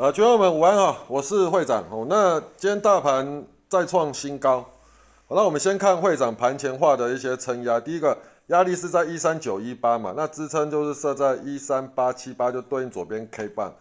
[0.00, 2.06] 呃，群友们午安啊，我是会长哦。
[2.08, 4.62] 那今天大盘再创新高，
[5.28, 7.78] 好，那我们先看会长盘前画的一些撑压。
[7.78, 8.16] 第一个
[8.46, 13.74] 压力是在一三九一八嘛，那支撑就是设在一三八七八，就对应左边 K 棒。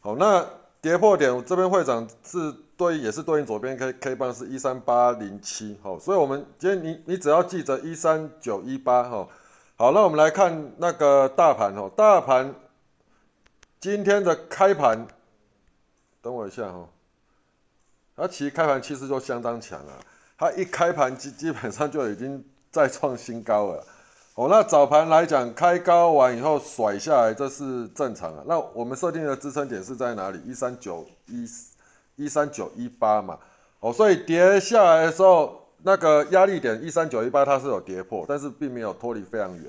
[0.00, 0.42] 好，那
[0.80, 5.78] 跌破点这边会长是对应也是对应左边 K K 棒是一三八零七。
[5.82, 9.28] 好，所以我们今天你你只要记着一三九一八哈。
[9.76, 12.54] 好，那我们来看那个大盘哦，大盘
[13.78, 15.06] 今天的开盘。
[16.20, 16.88] 等我一下哈，
[18.16, 19.92] 它其实开盘气势就相当强了，
[20.36, 23.86] 它一开盘基基本上就已经再创新高了。
[24.34, 28.44] 哦，那早盘来讲开高完以后甩下来，这是正常的。
[28.46, 30.40] 那我们设定的支撑点是在哪里？
[30.44, 31.48] 一三九一
[32.16, 33.38] 一三九一八嘛。
[33.80, 39.64] 哦，所以跌下来的时候，那个压力点一三九一八它是有跌破，但是并没有脱离非常远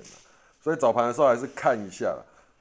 [0.62, 2.16] 所以早盘的时候还是看一下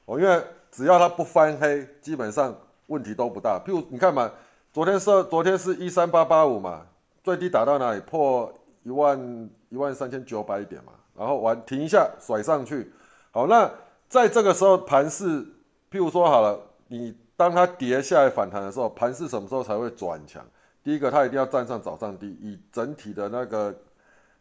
[0.05, 2.55] 哦，因为只要它不翻黑，基本上。
[2.89, 4.31] 问题都不大，譬如你看嘛，
[4.73, 6.87] 昨天是昨天是一三八八五嘛，
[7.23, 8.01] 最低打到哪里？
[8.01, 12.93] 破一万一万三千九百点嘛，然后完停一下甩上去。
[13.31, 13.71] 好，那
[14.09, 15.43] 在这个时候盘势，
[15.91, 16.59] 譬如说好了，
[16.89, 20.45] 你当它跌下来反弹的时候，盘势什么时候才会转强？
[20.83, 23.75] 第一个，它一定要站上早上低，以整体的那个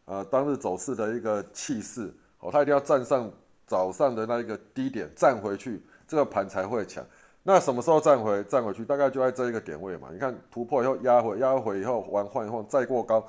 [0.06, 3.30] 呃当日走势的一个气势，哦，它一定要站上
[3.66, 7.04] 早上的那一个低点站回去，这个盘才会强。
[7.48, 8.84] 那什么时候站回站回去？
[8.84, 10.10] 大概就在这一个点位嘛。
[10.12, 13.26] 你看突破以后压回，压回以后完换一换，再过高，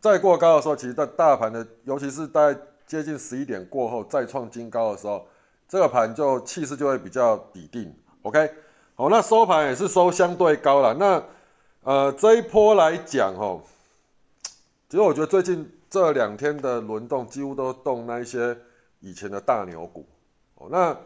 [0.00, 5.26] 再过高的时候，其实在大盘的，尤其是在接近十一点过后再创新高的时候，
[5.68, 7.94] 这个盘就气势就会比较底定。
[8.22, 8.50] OK，
[8.94, 10.94] 好，那收盘也是收相对高了。
[10.94, 11.22] 那
[11.82, 13.60] 呃这一波来讲哦，
[14.88, 18.56] 其实我觉得最近这两天的轮动几乎都动那一些
[19.00, 20.06] 以前的大牛股
[20.54, 20.96] 哦，那。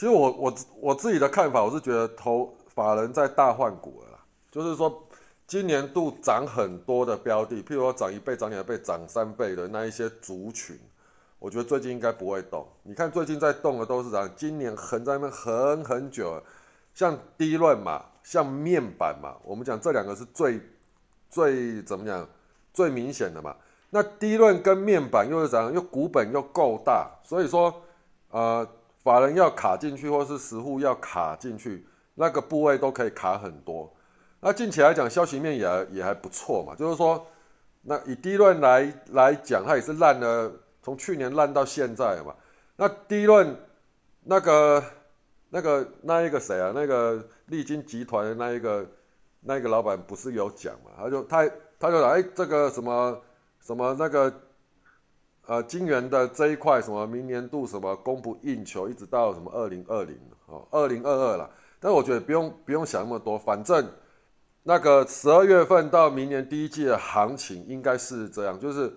[0.00, 4.18] 其实我我我自己的看法，我是觉得投法人在大换股了啦，
[4.50, 5.06] 就是说
[5.46, 10.74] 今年度涨很多的标的，譬如说涨一倍、涨两倍、涨三倍的那一些族群，
[11.38, 12.66] 我觉得最近应该不会动。
[12.82, 16.42] 你看最近在动的都是涨，今年横在那边横很久了，
[16.94, 20.58] 像低论嘛，像面板嘛，我们讲这两个是最
[21.28, 22.26] 最怎么讲
[22.72, 23.54] 最明显的嘛。
[23.90, 25.70] 那低论跟面板又是怎样？
[25.70, 27.82] 又股本又够大，所以说
[28.30, 28.66] 呃。
[29.02, 33.90] 法人要卡进去，或是实户要卡进去，那个部位都可以卡很多。
[34.40, 36.74] 那近期来讲，消息面也也还不错嘛。
[36.74, 37.26] 就是说，
[37.82, 40.52] 那以低论来来讲，它也是烂了，
[40.82, 42.34] 从去年烂到现在嘛。
[42.76, 43.56] 那低论
[44.24, 44.84] 那个
[45.48, 46.72] 那个那一个谁啊？
[46.74, 48.86] 那个利金集团的那一个
[49.40, 50.90] 那一个老板不是有讲嘛？
[50.96, 53.20] 他就他他就说，哎，这个什么
[53.60, 54.30] 什么那个。
[55.50, 60.16] 呃，金元的这一块，什么明年度什么供不应求，一直到什么二零二零
[60.46, 61.50] 哦，二零二二了。
[61.80, 63.84] 但我觉得不用不用想那么多，反正
[64.62, 68.96] 那个十二月份到明年第一季的行情应该是这样，就是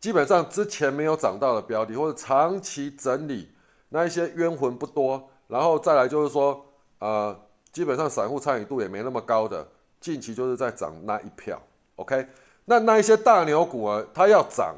[0.00, 3.50] 基本上之前没有涨到的标的，或者长期整理
[3.90, 6.64] 那一些冤魂不多，然后再来就是说，
[7.00, 7.38] 呃，
[7.70, 9.68] 基本上散户参与度也没那么高的，
[10.00, 11.60] 近期就是在涨那一票。
[11.96, 12.26] OK，
[12.64, 14.74] 那那一些大牛股啊，它要涨。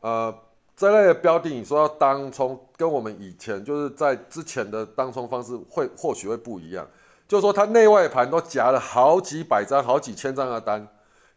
[0.00, 0.34] 呃，
[0.74, 6.86] 这类的标的，你说要当冲，跟我们以前就是在之前的当冲方式会或许会不一样，
[7.28, 10.88] 就是说它内外盘都夹了好几百张、好几千张的单，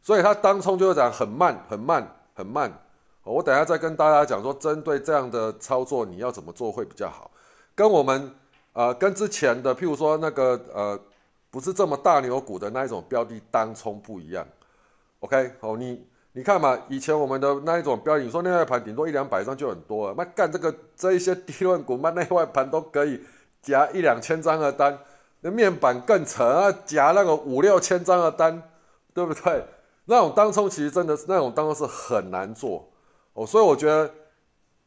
[0.02, 2.72] 所以它当冲就是讲很慢、很慢、很慢。
[3.26, 7.30] 我等下再跟大家讲说，针对这样的操作，你要怎么做会比较好，
[7.76, 8.34] 跟我们
[8.72, 11.00] 呃跟之前的，譬如说那个呃
[11.52, 14.48] 不是这么大牛股的那一种标的当冲不一样。
[15.20, 16.06] OK，好，你。
[16.36, 23.22] 你看嘛，以前我们的那一种标的，你说内外盘顶多一两百张就很多了，那干这个这一些低论股，那内外盘都可以
[23.62, 24.98] 夹一两千张的单，
[25.42, 28.64] 那面板更沉啊，夹那个五六千张的单，
[29.14, 29.64] 对不对？
[30.06, 32.92] 那种当冲其实真的是那种当冲是很难做
[33.34, 34.12] 哦，所以我觉得，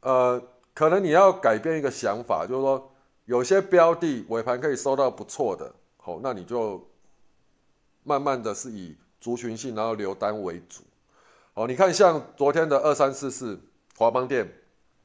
[0.01, 0.43] 呃，
[0.75, 2.91] 可能你要改变一个想法，就是说
[3.25, 6.85] 有些标的尾盘可以收到不错的，好，那你就
[8.03, 10.83] 慢慢的是以族群性然后留单为主。
[11.57, 13.59] 哦，你看像昨天的二三四四
[13.97, 14.47] 华邦电，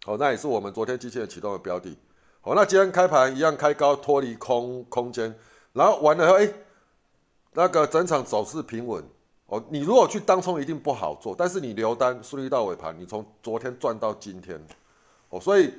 [0.06, 1.98] 哦，那也是我们昨天机器人启动的标的。
[2.42, 5.34] 哦，那今天开盘一样开高脱离空空间，
[5.72, 6.54] 然后完了后，哎，
[7.54, 9.02] 那个整场走势平稳。
[9.46, 14.62] 哦，你如果去当冲一定不好做，但是你留单顺利到尾盘，你从昨天赚到今天。
[15.30, 15.74] 哦，所以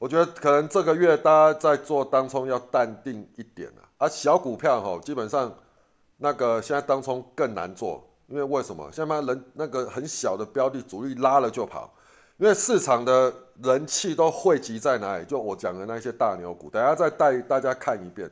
[0.00, 3.82] 我觉得可能这个月大家在做当冲要淡定一点了。
[3.98, 5.54] 啊小股票哈，基本上
[6.16, 8.04] 那个现在当冲更难做。
[8.28, 8.88] 因为为什么？
[8.92, 11.92] 现在人那个很小的标的主力拉了就跑，
[12.36, 13.32] 因为市场的
[13.62, 15.24] 人气都汇集在哪里？
[15.24, 18.30] 就我讲的那些大牛股，等下再带大家看一遍。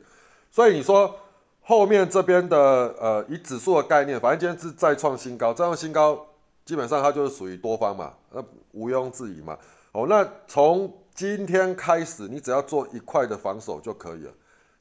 [0.51, 1.13] 所以你说
[1.61, 2.57] 后面这边的
[2.99, 6.25] 呃以指数的概念，反正今天是再创新高，再创新高
[6.63, 8.43] 基本上它就是属于多方嘛，那
[8.73, 9.57] 毋庸置疑嘛。
[9.93, 14.31] 哦，那从今天开始，你只要做一块的防守就可以了，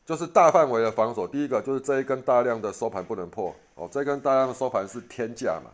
[0.04, 1.26] 就是大范围的防守。
[1.26, 5.70] 第一个就是这一根大量的收盘不能破，哦，这根大量的收盘是天价嘛，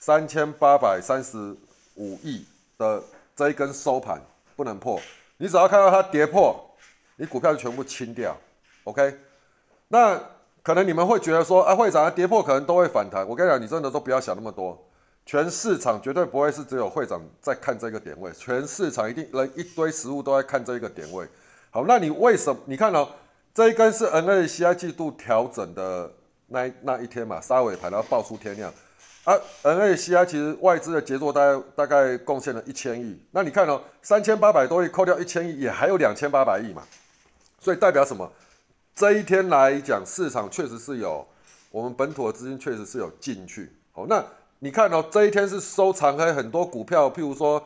[0.00, 1.54] 三千八百三十
[1.94, 2.44] 五亿
[2.78, 3.00] 的
[3.36, 4.20] 这一根收盘
[4.56, 4.98] 不能破，
[5.36, 6.58] 你只要看到它跌破，
[7.16, 8.34] 你股票就全部清掉
[8.84, 9.14] ，OK？
[9.88, 10.18] 那
[10.62, 14.82] 可能你们会觉得说，啊，会长跌破可能都会反弹，我跟你讲，你真的都不要想那么多。
[15.26, 21.28] 全市场绝对不会是只有会长在看这个点位，全市场一定人一堆实物都在看这个点位。
[21.70, 22.58] 好，那你为什么？
[22.64, 23.06] 你看哦，
[23.52, 26.10] 这一根是 N A C I 季度调整的
[26.52, 28.72] 那那一天嘛，杀尾盘然后爆出天量
[29.24, 29.34] 啊。
[29.62, 36.82] N A C I 其实外资的杰作大概大概贡献了一千亿，那你看哦，三千八百多亿扣掉一千亿，也还有两千八百亿嘛，
[37.58, 38.30] 所以代表什么？
[38.94, 41.26] 这一天来讲，市场确实是有
[41.70, 43.72] 我们本土的资金确实是有进去。
[43.92, 44.24] 好，那。
[44.64, 47.60] 你看哦，这一天是收藏开很多股票，譬如说，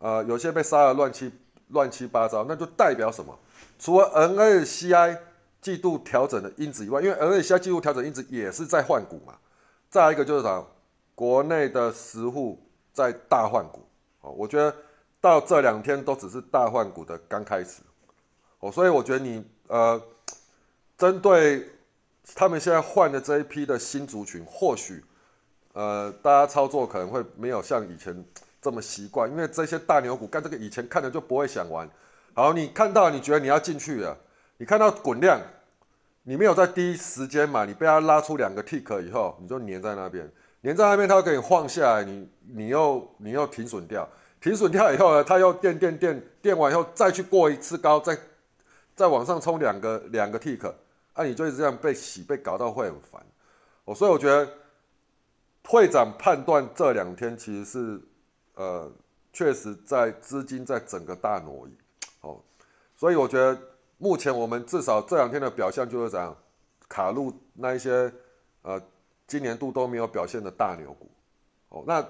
[0.00, 1.30] 呃，有些被杀的乱七
[1.68, 3.38] 乱七八糟，那就代表什么？
[3.78, 5.16] 除了 N A C I
[5.60, 9.34] 季度调整的因子以外，因为 N A 现在季度调整因子也是在换股嘛。
[9.88, 10.64] 再一个就是啥，
[11.14, 12.62] 国内的实户
[12.92, 13.86] 在大换股。
[14.20, 14.74] 哦，我觉得
[15.20, 17.82] 到这两天都只是大换股的刚开始。
[18.60, 20.00] 哦，所以我觉得你呃，
[20.96, 21.68] 针对
[22.34, 25.04] 他们现在换的这一批的新族群，或许。
[25.72, 28.24] 呃，大家操作可能会没有像以前
[28.60, 31.88] 这么习惯，因为这些大牛股干这个以前看的就不会想玩。
[32.34, 34.18] 好，你看到你觉得你要进去了，
[34.60, 35.40] 你看到滚量，
[36.24, 40.30] 你没有在第一时间买，你被它拉出两个 tick 以后，你就粘在那边，
[40.62, 44.06] 粘在那边，它给你晃下来，你你又你又停损掉，
[44.38, 48.14] 停损掉以后呢，它又垫垫垫垫完以后再去过一次高，再
[48.94, 50.70] 再往上冲两个两个 tick，
[51.14, 53.24] 啊，你就是这样被洗被搞到会很烦。
[53.86, 54.46] 哦，所以我觉得。
[55.68, 58.00] 会长判断这两天其实是，
[58.54, 58.90] 呃，
[59.30, 61.76] 确实在资金在整个大挪移，
[62.22, 62.40] 哦，
[62.96, 63.56] 所以我觉得
[64.00, 66.34] 目前我们至少这两天的表现就是这样，
[66.88, 68.10] 卡入那一些
[68.62, 68.80] 呃
[69.26, 71.10] 今年度都没有表现的大牛股，
[71.68, 72.02] 哦，那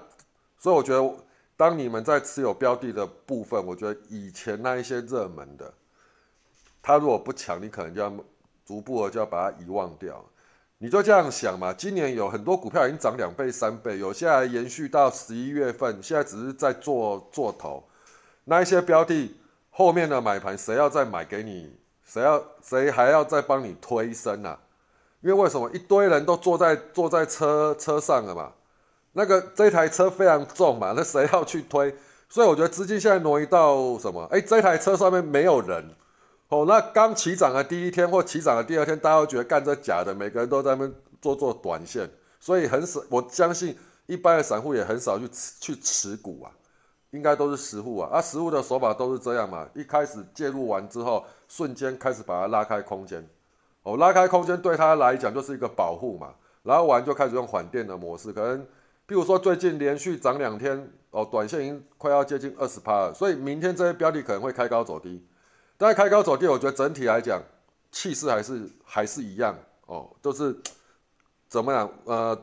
[0.57, 1.15] 所以我觉得
[1.57, 5.71] 当你们在持有标的的部分，我觉得以前那一些热门的，
[6.81, 8.11] 它如果不强，你可能就要
[8.65, 10.25] 逐步的就要把它遗忘掉。
[10.77, 17.83] 你就这样想嘛，今年有很多股票已经涨两倍、三倍，有些还延续到十一月份，现在只是在做做头。
[18.45, 19.35] 那一些标的
[19.69, 21.75] 后面的买盘，谁要再买给你？
[22.11, 24.59] 谁要谁还要再帮你推升啊？
[25.21, 28.51] 因为为什么一堆人都坐在坐在车车上了嘛？
[29.13, 31.95] 那个这台车非常重嘛，那谁要去推？
[32.27, 34.27] 所以我觉得资金现在挪移到什么？
[34.29, 35.89] 哎，这台车上面没有人。
[36.49, 42.09] 哦，那刚起涨的第一天或起涨的第二天，大家都觉得干这假的，每个人都在那边做做短线，
[42.41, 42.99] 所以很少。
[43.09, 45.29] 我相信一般的散户也很少去
[45.61, 46.51] 去持股啊，
[47.11, 48.09] 应该都是实户啊。
[48.11, 53.27] 啊，实户的手法都是这样嘛，一开始介入完之后，瞬间开始把它拉开空间。
[53.83, 56.33] 哦，拉开空间对他来讲就是一个保护嘛，
[56.63, 58.61] 然后完就开始用缓电的模式，可能
[59.05, 65.25] 譬如说最近连续涨两天，哦，短线已经快要接近二十趴了，所以明天这些标的可能会开高走低。
[65.77, 67.41] 在开高走低，我觉得整体来讲，
[67.91, 70.55] 气势还是还是一样哦，就是
[71.49, 71.91] 怎么样？
[72.05, 72.39] 呃，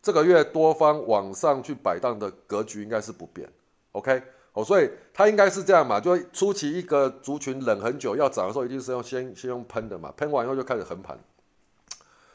[0.00, 3.46] 这个月多方往上去摆荡的格局应该是不变
[3.92, 4.22] ，OK？
[4.58, 11.16] 哦，所以它应该是这样嘛，就初期一个族群冷很久要涨的时候，一定是用先先用喷的嘛，喷完以后就开始横盘，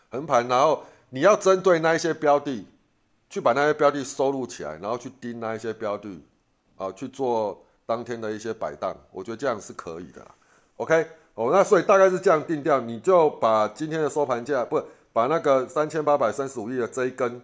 [0.10, 2.65] 横盘，然后你要针对那一些标的，
[3.30, 6.24] 去把那些标的收录起来，然后去盯那一些标的，
[6.77, 10.25] 啊，去做当天的一些摆荡，我觉得这样是可以的。
[10.77, 17.42] OK，哦，那所以大概是这样定调，你就把今天的收盘价，不把那个三千八百三十五亿的这一根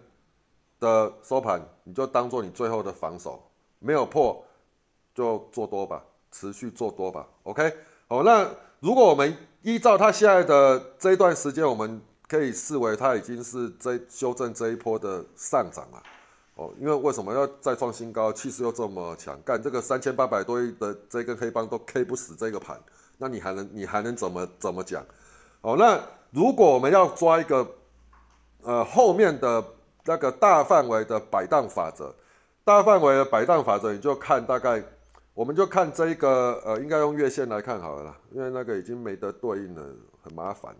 [0.78, 3.42] 的收盘，你就当做你最后的防守，
[3.78, 4.42] 没有破
[5.14, 7.26] 就做多吧，持续做多吧。
[7.44, 7.72] OK，
[8.08, 8.48] 哦，那
[8.80, 16.02] 如果我们依照它现在的这一段时间，我们可以视为它已经是这修正这一波的上涨了。
[16.56, 22.78] 哦，因为为什么要再创新高，气势又这么强，干这个三千八百多亿的这根黑帮都 K 不死这个盘。
[23.16, 25.04] 那你还能你还能怎么怎么讲？
[25.62, 25.98] 哦，那
[26.30, 27.66] 如果我们要抓一个
[28.62, 29.62] 呃后面的
[30.04, 32.14] 那个大范围的摆荡法则，
[32.64, 34.82] 大范围的摆荡法则，你就看大概，
[35.34, 39.82] 我们就看这一个呃，应该用月线来看好了啦，因为那个已经没得对应了，
[40.22, 40.74] 很麻烦。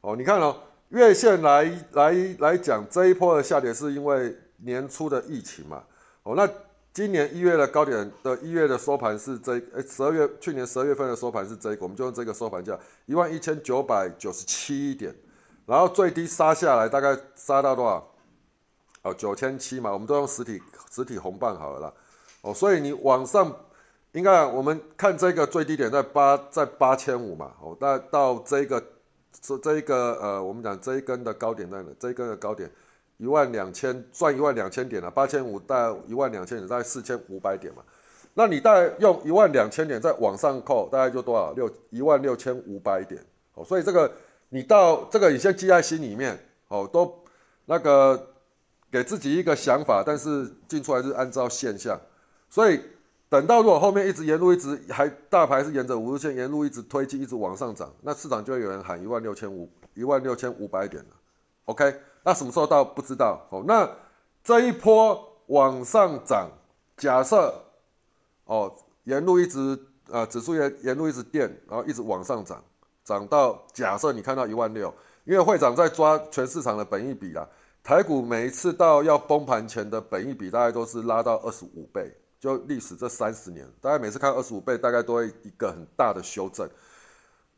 [0.00, 0.56] 哦，你看哦，
[0.88, 5.82] 月线来来来讲，这一波的下跌是因为年初的疫情嘛？
[6.22, 6.48] 哦，那。
[6.94, 15.10] 今年一月的高点的一月的收盘是这，诶，十二月去年十二月份的收盘是这个，我们就用这个收盘价一万一千九百九十七点，
[15.64, 18.06] 然后最低杀下来大概杀到多少？
[19.04, 21.92] 哦，九千七嘛，我们都用实体实体红棒好了啦。
[22.42, 23.50] 哦，所以你往上
[24.12, 27.52] 应该我们看这个最低点在八在八千五嘛。
[27.60, 28.82] 哦，到到这个
[29.40, 31.88] 这这一个呃，我们讲这一根的高点在哪？
[31.98, 32.70] 这一根的高点
[33.16, 35.10] 一万两千，赚一万两千点了。
[35.10, 37.82] 八千五到一万两千点，大概四千五百点嘛。
[38.34, 41.52] 那你大概用一万两千点再往上扣，大概就多少？
[41.52, 43.22] 六一万六千五百点。
[43.54, 44.10] 哦，所以这个
[44.50, 46.38] 你到这个你先记在心里面。
[46.68, 47.14] 哦，都
[47.66, 48.28] 那个
[48.90, 52.00] 给自己一个想法，但是进出来是按照现象。
[52.48, 52.80] 所以
[53.32, 61.10] 等到如果后面一直沿路一直还大牌是沿着五日线沿路一直推进，一直往上涨，那市场就会有人喊一万六千五一万六千五百点了。
[61.64, 63.40] OK，那什么时候到不知道。
[63.48, 63.88] 哦，那
[64.44, 66.50] 这一波往上涨，
[66.98, 67.54] 假设。
[68.44, 68.70] 哦，
[69.04, 69.78] 沿路一直
[70.10, 72.62] 呃，指数沿沿路一直垫，然后一直往上涨，
[73.02, 74.92] 涨到假设你看到一万六，
[75.24, 77.48] 因为会长在抓全市场的本益比啦。
[77.82, 86.68] 台股每一次到要崩盘前的本益比大概都是拉到二十五倍，就历史这三十年，大概每次看二十五倍，大概都会一个很大的修正。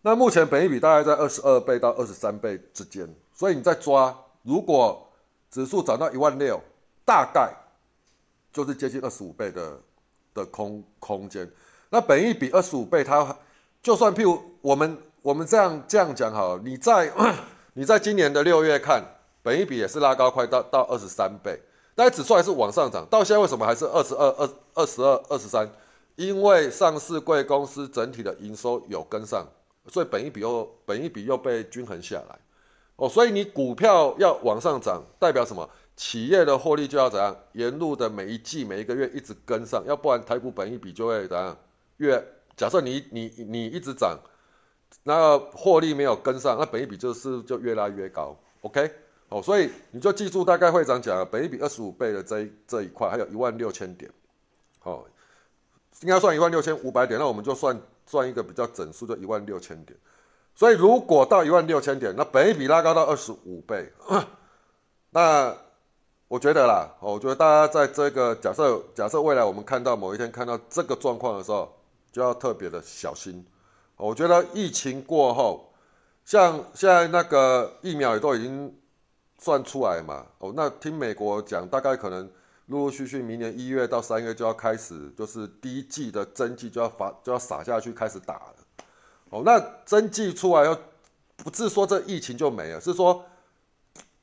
[0.03, 5.11] 那目前本益比大概在二十二倍到二十三倍之间，所以你在抓，如果
[5.51, 6.61] 指数涨到一万六，
[7.03, 7.51] 大概
[8.53, 9.81] 就是接近二十五倍的。
[10.35, 11.49] 的空空间，
[11.91, 13.39] 那本益比二十五倍，它
[13.81, 17.09] 就算譬如我们我们这样这样讲好，你在
[17.75, 19.01] 你在今年的六月看，
[19.45, 21.63] 本益比也是拉高快到到二十三倍，
[21.95, 25.71] 但指数还是往上涨，到现在为什么还是二十二二二十二二十三？
[26.17, 29.47] 因为上市贵公司整体的营收有跟上，
[29.89, 32.39] 所以本一比又本一比又被均衡下来，
[32.97, 35.69] 哦，所以你股票要往上涨，代表什么？
[35.97, 37.37] 企业的获利就要怎样？
[37.53, 41.57] 沿路的每一季、每一个月一直跟上，要不然台股本一比就会怎样？
[41.99, 42.21] 越
[42.57, 44.19] 假设你你你一直涨，
[45.05, 48.37] 那获利没有跟上，那本一比就是就越拉越高。
[48.63, 48.91] OK，
[49.35, 54.09] 哦，所以你就记住大概会长讲，本一比二十五倍的这这一块，还有一万六千点，
[54.79, 55.05] 好，
[56.03, 57.77] 应该算一万六千五百点，那我们就算
[58.07, 59.99] 算一个比较整数，就一万六千点。
[60.55, 63.93] 所以如果到一万六千点，那本一比拉高到二十五倍，
[65.11, 65.53] 那
[66.29, 71.77] 我觉得啦，我觉得大家在这个假设假设未来我们看到某一天看到这个状况的时候，
[72.13, 73.45] 就要特别的小心。
[73.97, 75.75] 我觉得疫情过后，
[76.25, 78.73] 像现在那个疫苗也都已经
[79.45, 82.31] 算出来嘛，哦，那听美国讲，大概可能
[82.67, 88.55] 陆陆续续明年一月到三月就要开始，就是第一季的针剂就要发就要撒下去开始打了。
[89.31, 90.79] 哦，那针剂出来要
[91.37, 93.25] 不是说这疫情就没了，是说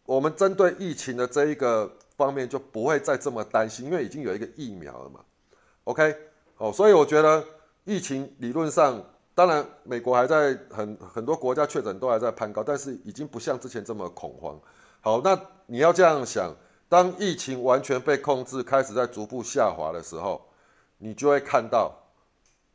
[0.06, 1.92] 我们针对疫情的这一个。
[2.18, 5.22] 方面就不会再这么担心，因为已经有一个疫苗了嘛。
[5.86, 6.16] OK，
[6.58, 7.44] 哦，所以我觉得
[7.84, 14.60] 疫情理论上，当然美国还在很很多国家确诊都还在攀高，但是已经不像之前这么恐慌。
[15.02, 16.56] 好，那你要这样想，
[16.88, 20.40] 当疫情完全被控制，开始在逐步下滑的时候，
[21.00, 21.92] 你就会看到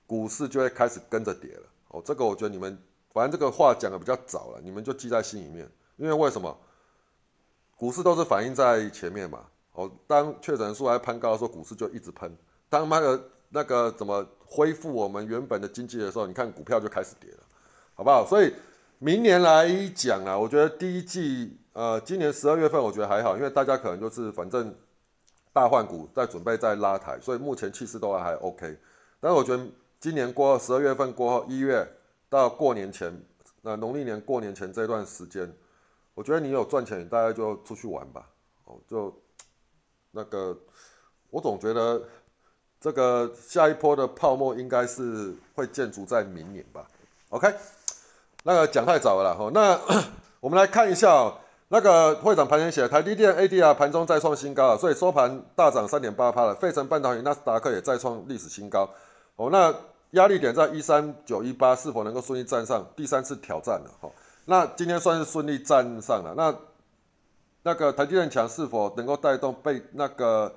[0.07, 1.63] 股市就会开始跟着跌了。
[1.89, 2.77] 哦，这个我觉得你们
[3.13, 6.55] 反正这个话讲的比较早了，你们就记在心里面，因为为什么？
[7.77, 12.29] 股市都是反映在前面嘛，哦，当确诊数还攀高的时候，股市就一直喷；
[12.69, 17.39] 当那个那个怎么恢复我们原本的经济的时候，你看股票就开始跌了，
[17.95, 18.27] 好不好？
[18.27, 18.53] 所以
[18.99, 24.75] 明年来讲啊，我觉得第一季，呃，今年十二月份我觉得还好，因为大家可能就是反正
[25.53, 28.79] 大换股在准备在拉抬，所以目前气势都还 OK。
[29.21, 29.63] 但是我觉得
[30.01, 31.87] 今年过十二月份过后，一月
[32.31, 33.15] 到过年前，
[33.61, 35.55] 那农历年过年前这段时间。
[36.15, 38.27] 我觉得你有赚钱，大家就出去玩吧。
[38.65, 39.15] 哦，就
[40.13, 40.59] 那个，
[41.29, 42.03] 我总觉得
[42.81, 46.89] 这个下一波的泡沫应该是会建筑在明年吧。
[47.29, 47.55] OK，
[48.45, 49.51] 那个讲太早了哈。
[49.53, 49.79] 那
[50.41, 51.31] 我们来看一下，
[51.69, 56.55] 那个会长盘前写，台积电 ADR 盘中再创新高了，所以收盘大涨三点八趴了。
[56.55, 58.89] 费城半导体、纳斯达克也再创历史新高。
[59.35, 59.75] 哦，那
[60.13, 63.91] 压力点在一三九一八，是否能够顺利站上第三次挑战了？
[64.01, 64.09] 哈。
[64.45, 66.35] 那今天算是顺利站上了。
[66.37, 66.55] 那
[67.65, 70.55] 那个台积电强是否能够带动被那个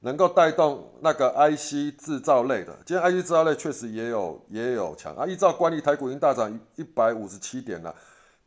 [0.00, 2.72] 能够带动那个 IC 制造类的？
[2.86, 5.26] 今天 IC 制造类确实也有也有强啊。
[5.26, 7.92] 依照惯例，台股已经大涨一百五十七点了。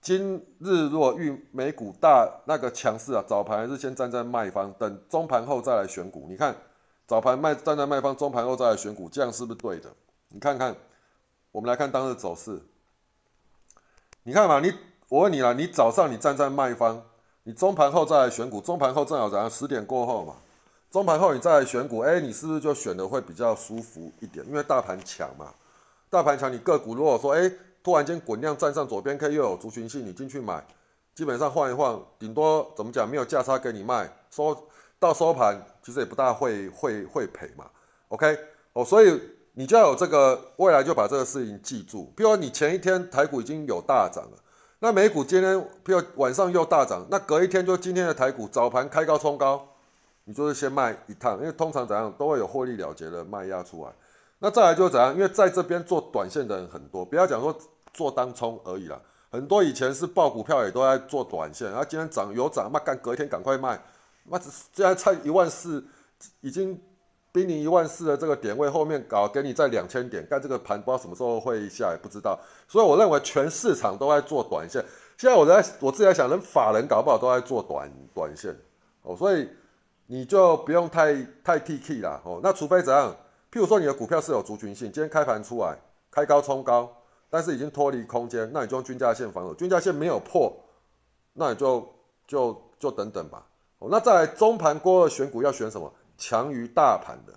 [0.08, 6.28] 今日若遇美股大那个强势啊，早盘还是先站在卖方，等中盘后再来选股。
[6.30, 6.56] 你看
[7.06, 9.90] 早盘卖站在卖方，中盘后再来选股，这样是不是对的？
[10.30, 10.74] 你看看，
[11.52, 12.62] 我们来看当日走势。
[14.24, 14.74] 你看嘛，你
[15.10, 17.04] 我问你啦，你早上你站在卖方，
[17.44, 19.50] 你中盘后再来选股，中盘后正好怎样？
[19.50, 20.36] 十点过后嘛，
[20.90, 24.48] 中盘后你再来选股，哎，你是不是就选的会比较舒服一点？
[24.48, 25.54] 因为大盘强嘛，
[26.10, 27.52] 大盘强，你个股如果说哎
[27.88, 30.62] 突然间滚量站上左边 K 又有族群性，你进去买，
[31.16, 34.68] 基本上晃一晃，顶多怎么讲，没有价差给你卖，收
[35.00, 37.64] 到收盘其实也不大会会会赔嘛。
[38.10, 38.38] OK，
[38.74, 39.18] 哦，所以
[39.54, 42.12] 你就要有这个未来就把这个事情记住。
[42.14, 44.38] 比如你前一天台股已经有大涨了，
[44.80, 49.66] 那美股今天比如晚上又大涨，那隔一天就今天的台股早盘开高冲高，
[50.26, 53.92] 你就是先卖一趟，因为通常怎样都会有获利了结的卖压出来。
[54.40, 57.58] 那再来就是怎样，因为在这边做短线的人很多，不要讲说
[57.98, 59.02] 做当冲而已啦。
[59.32, 63.78] 很多以前是报股票也都在做短线，然后今天涨有涨，那干隔一天赶快卖，
[64.26, 65.84] 那现在差一万四，
[66.42, 66.80] 已经
[67.32, 72.40] 濒临一万四的这个点位，后面搞给你在两千点，干这个盘不知道什么时候会下来，不知道。
[72.68, 74.84] 所以我认为全市场都在做短线。
[75.18, 78.56] 现在我在我自己在想，连法人搞不好都在做短短线
[79.02, 79.50] 哦，所以
[80.06, 81.14] 你就不用太
[81.44, 82.40] 太 T K 啦哦。
[82.42, 83.12] 那除非怎样，
[83.52, 85.78] 譬如说你的股票是有族群性，今天开盘出来
[86.10, 86.90] 开高冲高。
[87.30, 90.56] 但是已经脱离空间，那你就用均价线防守，均价线没有破，
[91.34, 91.88] 那你就
[92.26, 93.46] 就就等等吧。
[93.80, 95.92] 那在中盘过二选股要选什么？
[96.18, 97.34] 强于大盘的，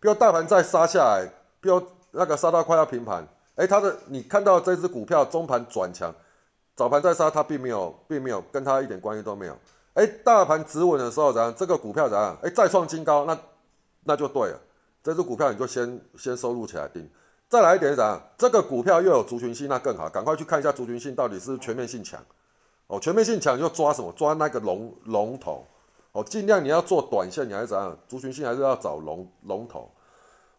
[0.00, 1.24] 比如大盘再杀下来，
[1.60, 1.80] 比如
[2.10, 6.12] 那个杀到快要平盘，哎，它的你看到这只股票中盘转强，
[6.74, 9.56] 早盘再杀，它并没有并没有跟它一点关系都没有。
[9.94, 11.54] 哎，大盘止稳的时候怎样？
[11.56, 12.36] 这个股票怎样？
[12.42, 13.38] 哎，再创新高，那
[14.02, 14.60] 那就对了，
[15.00, 17.08] 这只股票你就先先收入起来定。
[17.48, 18.20] 再来一点是啥？
[18.36, 22.22] 这个股票又有族群性，那更好，赶快去看一下族群性到底是全面性强
[22.88, 23.00] 哦。
[23.00, 24.12] 全面性强就抓什么？
[24.12, 25.66] 抓那个龙龙头
[26.12, 26.22] 哦。
[26.22, 27.96] 尽量你要做短线，你还是怎样？
[28.06, 29.90] 族群性还是要找龙龙头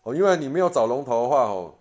[0.02, 0.16] 哦。
[0.16, 1.72] 因为你没有找龙头的话哦，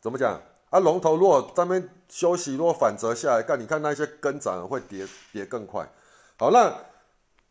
[0.00, 0.78] 怎么讲啊？
[0.78, 5.90] 龙头如果这边休息，如果反折下来，干你看那些跟涨会跌跌更快。
[6.38, 6.72] 好，那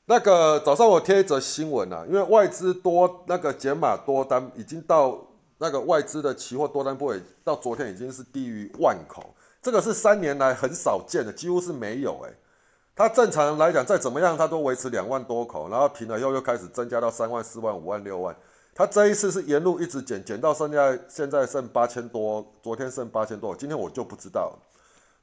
[0.06, 5.26] 那个早上我贴一则新闻啊，因为外资多那个减码多单已经到。
[5.62, 12.34] 那个外资的期货多单部位到昨天已经是低于万口，这个是三年来很少见的，几乎是没有诶。
[12.96, 18.34] 它正常来讲再怎么样，它都维持两万多口，然后平了以后又开始增加到三万、四万、五万、六万。
[18.74, 24.58] 它这一次是沿路一直减，减到剩下现在剩八千多，昨天剩八千多，今天我就不知道。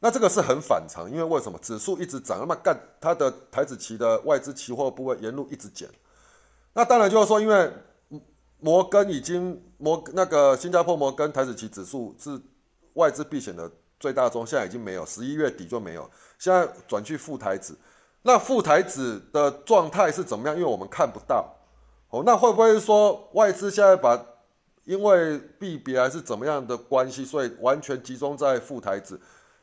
[0.01, 5.89] 那这个是很反常，因为为什么指数一直涨，那么干它的台子期的外资期货部位沿路一直减，
[6.75, 7.73] 那当然就是说因为。
[8.59, 12.41] 摩根已经摩那个新加坡摩根台子期指数是
[12.95, 17.77] 外资避险的最大宗，现在已经没有，十一月底就没有，现在转去副台子。
[18.23, 20.57] 那副台子的状态是怎么样？
[20.57, 21.55] 因为我们看不到。
[22.09, 24.21] 哦，那会不会说外资现在把
[24.85, 29.21] 因为币别还是怎么样的关系，所以完全集中在副台子？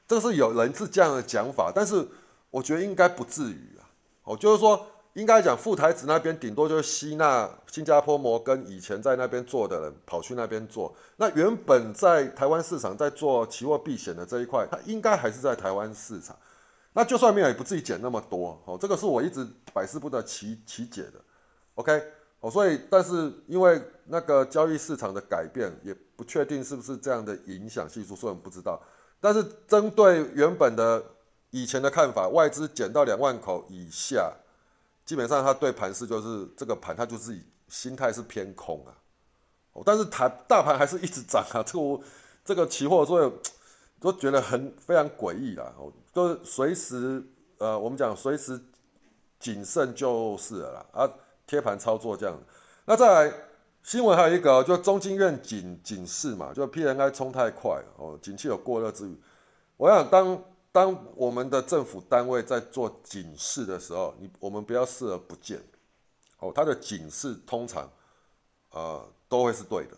[0.08, 2.08] 这是有人是这样的讲法，但是
[2.52, 3.90] 我觉得应该不至于啊。
[4.24, 4.88] 哦，就是说。
[5.14, 10.92] 应该讲，副台子那边顶多就是吸纳新加坡摩根以前在那边做的人跑去那边做。
[11.18, 16.36] 那原本在台湾市场在做期货避险的这一块，它应该还是在台湾市场。
[16.94, 18.60] 那就算没有，也不至于减那么多。
[18.66, 21.22] 哦，这个是我一直百思不得其其解的。
[21.76, 22.04] OK，
[22.40, 28.82] 哦，所以但是因为那个交易市场的改变，也不确定是不是这样的影响系数，所以我们不知道。
[29.22, 31.04] 但是针对原本的
[31.52, 34.34] 以前的看法，外资减到两万口以下。
[35.06, 38.96] 基本上，他对盘势就是这个盘，他就是以心态是偏空啊。
[39.74, 41.62] 哦，但是台大盘还是一直涨啊。
[41.64, 42.02] 这个我
[42.46, 43.32] 这个期货所以
[44.00, 45.74] 都觉得很非常诡异啦。
[45.78, 47.22] 哦，就是随时
[47.58, 48.60] 呃，我们讲随时
[49.40, 50.86] 谨慎就是了啦。
[50.94, 51.10] 啊，
[51.46, 52.40] 贴盘操作这样。
[52.86, 53.34] 那再来
[53.84, 59.18] 新闻还有一个，就中金院警警示嘛，就 P N I 冲太快哦，景气有过热之余，
[59.76, 60.42] 我想当。
[60.74, 65.62] 当我们的政府单位在做警示的时候，你我们不要视而不见，
[66.40, 67.88] 哦，它的警示通常，
[68.72, 69.96] 呃，都会是对的，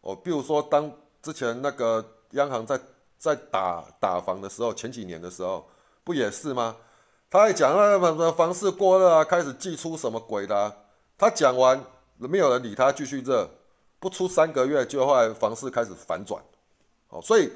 [0.00, 0.90] 哦，比如说当
[1.22, 2.78] 之前那个央行在
[3.16, 5.64] 在打打房的时候，前几年的时候，
[6.02, 6.76] 不也是吗？
[7.30, 10.76] 他还讲那什么房市过热啊，开始祭出什么鬼的，
[11.16, 11.80] 他讲完
[12.16, 13.48] 没有人理他，继续热，
[14.00, 16.42] 不出三个月就后来房市开始反转，
[17.10, 17.48] 哦，所以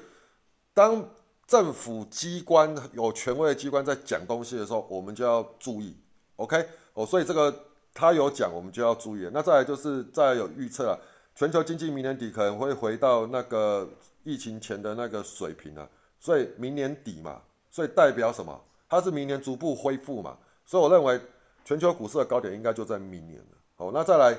[0.73, 1.05] 当。
[1.47, 5.97] 政府机关有权威的机关在讲东西的时候，我们就要注意
[6.37, 6.67] ，OK？
[6.95, 7.55] 哦，所以这个
[7.93, 9.29] 他有讲，我们就要注意。
[9.33, 10.99] 那再来就是再有预测啊，
[11.35, 13.89] 全球经济明年底可能会回到那个
[14.23, 15.87] 疫情前的那个水平啊，
[16.19, 18.59] 所以明年底嘛，所以代表什么？
[18.89, 21.21] 它是明年逐步恢复嘛，所以我认为
[21.65, 23.57] 全球股市的高点应该就在明年了。
[23.77, 24.35] 好，那再来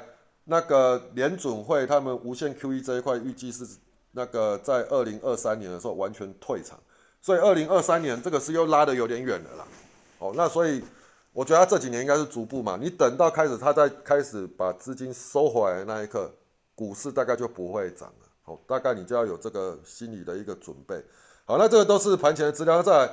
[0.45, 3.67] 那个联准会他们无限 QE 这一块预计是
[4.11, 6.79] 那个在二零二三年的时候完全退场。
[7.25, 9.65] 所以二零二三年这个是又拉的有点远了啦，
[10.19, 10.79] 哦，那所以
[11.33, 16.31] 我觉得他这几年应该是逐步嘛，你等到开始他在开始把资金收回来的那一刻，
[16.75, 21.03] 股市大概就不会涨了，好，大概你就要有这个心理的一个准备。
[21.45, 22.83] 好，那这个都是盘前的资料。
[22.83, 23.09] 再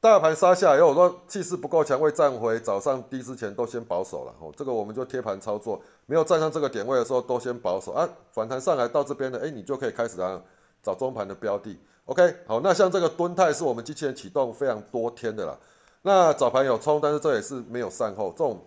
[0.00, 4.54] 大盘杀下来以后，我说气势不够强，会站回早上低之前都先保守了哦。
[4.56, 8.08] 这个我们就贴盘操作，没有站上这个点位的时候都先保守啊。
[8.30, 10.40] 反弹上来到这边的，哎，你就可以开始啊
[10.80, 11.76] 找中盘的标的。
[12.08, 15.54] OK，好，那像这个蹲泰是我们机器人启动非常多天的啦。
[16.00, 18.30] 那早盘有冲，但是这也是没有善后。
[18.30, 18.58] 这种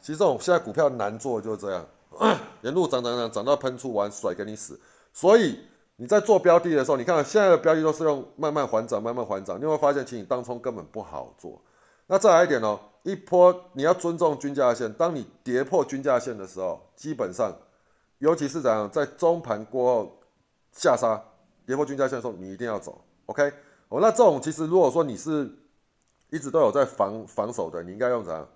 [0.00, 1.86] 其实这种现在股票难做就是这样，
[2.62, 4.80] 沿路涨涨涨涨到喷出完甩给你死。
[5.12, 5.60] 所以
[5.96, 11.60] 你在做标的的时候，你看现在的标的都是用慢慢缓涨，慢慢缓涨，你会发现其实你当冲根本不好做。
[12.06, 17.52] 那再来一点哦，一波你要尊重均价线，当你跌破均价线的时候，基本上，
[18.20, 20.18] 尤其是怎样在中盘过后
[20.72, 21.22] 下杀
[21.66, 23.04] 跌破均价线的时候，你一定要走。
[23.26, 23.52] OK，
[23.88, 25.50] 哦，那这种其实如果说你是
[26.30, 28.46] 一直都有在防防守的，你应该用啥？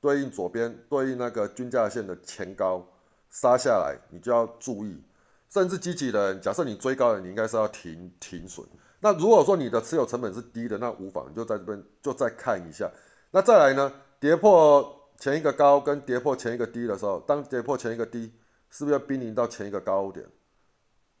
[0.00, 2.86] 对应左边，对应那个均价线的前高
[3.30, 5.02] 杀下来，你就要注意。
[5.50, 8.66] 甚至积极的人，假设你追高了，你应该是要停停损。
[9.00, 12.90] 那如果说你的持有成本是低的，那无妨，你就在这边就再看一下。
[13.30, 13.92] 那再来呢？
[14.20, 18.32] 跌破前一个高跟跌破前一个低的时候，当跌破前一个低，
[18.68, 20.26] 是不是要濒临到前一个高点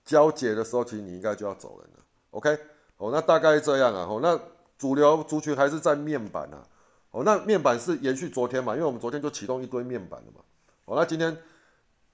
[0.08, 2.04] 交接的时候，其实你应该就要走人了。
[2.30, 2.58] OK，
[2.96, 4.08] 哦，那大概这样啊。
[4.08, 4.40] 哦，那。
[4.78, 6.62] 主流族群还是在面板啊，
[7.10, 10.40] 哦，那面板是延续昨天嘛，因为我们昨天就启动一堆面板了嘛，
[10.84, 11.36] 哦，那今天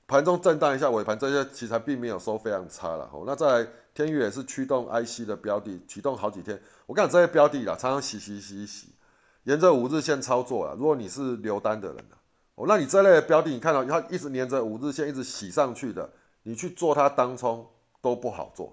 [0.07, 8.95] 盘中震荡一下尾盘，这些题材并没有收非常差了，哦，那在天宇也是驱动 IC 的标的，启动好几天，我讲这些标的啦，常常洗洗洗洗，
[9.43, 12.17] 沿着五日线操作啊，如果你是留单的人啊，
[12.55, 16.09] 哦，那你这类的标的，你看到它一直沿着五日线一直洗上去的，
[16.45, 17.69] 你去做它当冲
[18.05, 18.73] 都不好做，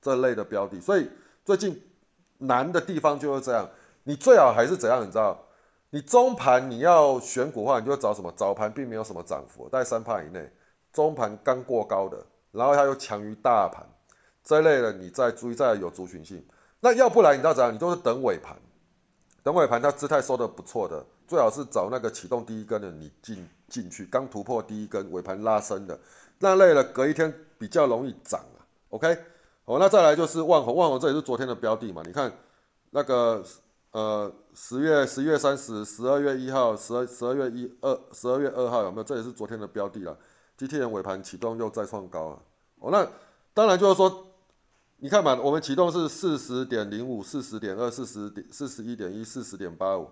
[0.00, 1.06] 这类的标的，所以
[1.44, 1.80] 最近。
[2.42, 3.68] 难的地方就是这样，
[4.04, 5.02] 你最好还是怎样？
[5.06, 5.38] 你知道，
[5.90, 8.32] 你中盘你要选股的话，你就找什么？
[8.34, 10.50] 早盘并没有什么涨幅，在三帕以内，
[10.90, 12.16] 中盘刚过高的，
[12.50, 13.86] 然后它又强于大盘，
[14.42, 16.42] 这类的你再注意，再有族群性。
[16.80, 17.74] 那要不然你知道怎样？
[17.74, 18.56] 你就是等尾盘，
[19.42, 26.00] 等尾盘它姿态收的不错的，最好是找那个启动第一根的你进进去，刚突破第一根尾盘拉升的
[26.38, 28.59] 那类的，隔一天比较容易涨啊。
[28.90, 29.18] OK。
[29.64, 32.02] 好，那再来就是万宏，万宏这也是昨天的标的嘛？
[32.04, 32.32] 你看
[32.90, 33.44] 那个
[33.92, 39.04] 呃十月十月三十、十二月一号、十二十二月一二、十二月二号有没有？
[39.04, 40.16] 这也是昨天的标的了。
[40.56, 42.38] G T N 尾盘启动又再创高啊！
[42.80, 43.06] 哦，那
[43.54, 44.26] 当然就是说，
[44.96, 50.10] 你看嘛，我们启动是四十点零五、四十点二、四十点四十一点一、四十点八五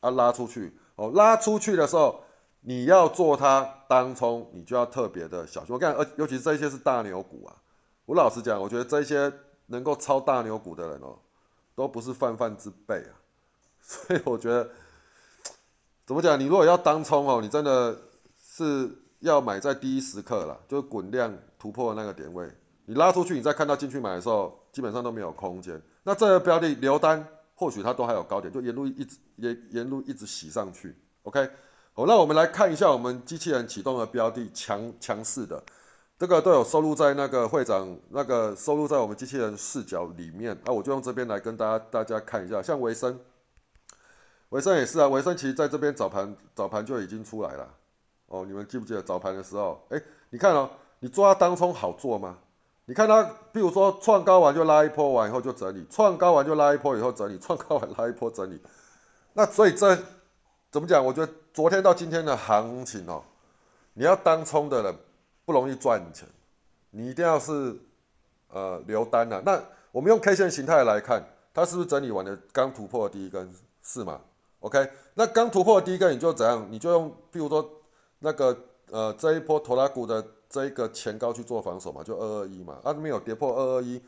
[0.00, 2.20] 啊，拉出去哦，拉出去的时候
[2.62, 5.72] 你要做它当冲，你就要特别的小心。
[5.72, 7.54] 我看，呃，尤其是这些是大牛股啊。
[8.10, 9.32] 我老实讲，我觉得这些
[9.66, 11.16] 能够抄大牛股的人哦，
[11.76, 13.14] 都不是泛泛之辈啊。
[13.80, 14.68] 所以我觉得，
[16.04, 16.38] 怎么讲？
[16.38, 17.96] 你如果要当冲哦，你真的
[18.36, 22.50] 是要买在第一时刻了，就是滚量突破那个点位，
[22.86, 25.80] 你拉出去，你再看到进去买的时候，基本上都没有空间。
[26.02, 30.96] 那这个标的留单，或许它都还有高点，就沿路一直沿沿路一直洗上去。
[31.22, 31.48] OK，
[31.92, 35.62] 好，那我们来看一下我们机器人启动的标的强强势的。
[36.20, 43.18] 这个都有收录在那个会长那个收录在我们机器人视角里面啊，我就用这边来跟大家大家看一下，像维生，
[44.50, 47.66] 维生也是啊，维生其实在这边早盘早盘就已经出来了
[48.26, 49.82] 哦，你们记不记得早盘的时候？
[49.88, 52.36] 哎，你看哦，你抓当冲好做吗？
[52.84, 58.60] 你看它，比如说创高完就拉一波，完以后就整理，创高完就拉一波以后整理，创高完拉一波整理，
[59.32, 59.96] 那所以这
[60.70, 61.02] 怎么讲？
[61.02, 63.24] 我觉得昨天到今天的行情哦，
[63.94, 64.94] 你要当冲的人。
[65.50, 66.28] 不容易赚钱，
[66.90, 67.76] 你一定要是
[68.50, 69.42] 呃留单的。
[69.44, 69.60] 那
[69.90, 71.20] 我们用 K 线形态来看，
[71.52, 74.20] 它是不是整理完的刚突破的第一根是吗
[74.60, 76.64] ？OK，那刚突破的第一根你就怎样？
[76.70, 77.68] 你就用，比如说
[78.20, 78.56] 那个
[78.90, 82.78] 呃这一波拖拉股的这一个前高去做防守嘛，就二二一嘛。
[82.84, 84.00] 啊没有跌破二二一，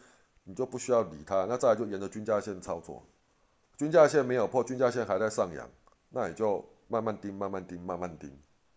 [0.44, 1.44] 你就不需要理它。
[1.46, 3.02] 那再来就沿着均价线操作，
[3.76, 5.68] 均价线没有破，均价线还在上扬，
[6.10, 8.30] 那你就慢慢盯，慢慢盯，慢慢盯。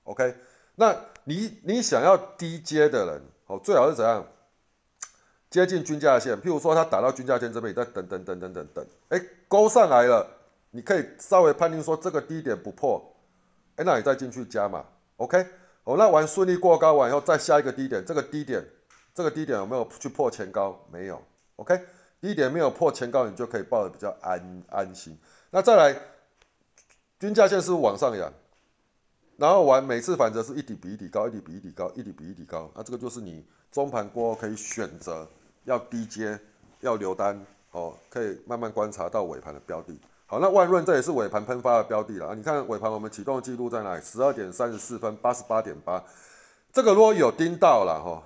[0.06, 0.34] OK。
[0.76, 4.26] 那你你想要低阶的人，哦，最好是怎样
[5.50, 6.36] 接近均价线？
[6.38, 10.28] 譬如说，他打到均价线这边，你再等等等等等等，哎，勾上来了，
[10.72, 13.02] 你可以稍微判定说这个低点不破，
[13.78, 14.86] 哎，那你再进去加嘛
[15.18, 15.46] ，OK？
[15.86, 18.66] 哦，那完顺利过高完以后，再下一个低点，这个低点，
[19.14, 20.78] 这个低点有没有去破前高？
[20.92, 21.22] 没有
[21.56, 21.80] ，OK？
[22.20, 25.18] 低点没有破前高，你就可以抱的比较安安心。
[25.52, 25.96] 那再来，
[27.20, 28.34] 均价线是往上扬。
[29.38, 32.72] 然后玩每次反折是一底比一底高，一底比一底高，一底比一底高。
[32.76, 35.28] 那这个就是你中盘过后可以选择
[35.66, 36.40] 要低接，
[36.80, 37.40] 要留单
[37.72, 39.98] 哦，可以慢慢观察到尾盘的标的。
[40.28, 42.34] 好，那万润这也是尾盘喷发的标的了啊！
[42.34, 44.02] 你看尾盘我们启动记录在哪里？
[44.02, 46.04] 十二点三十四分，八十八点八。
[46.74, 48.24] 这个如果有盯到了哈，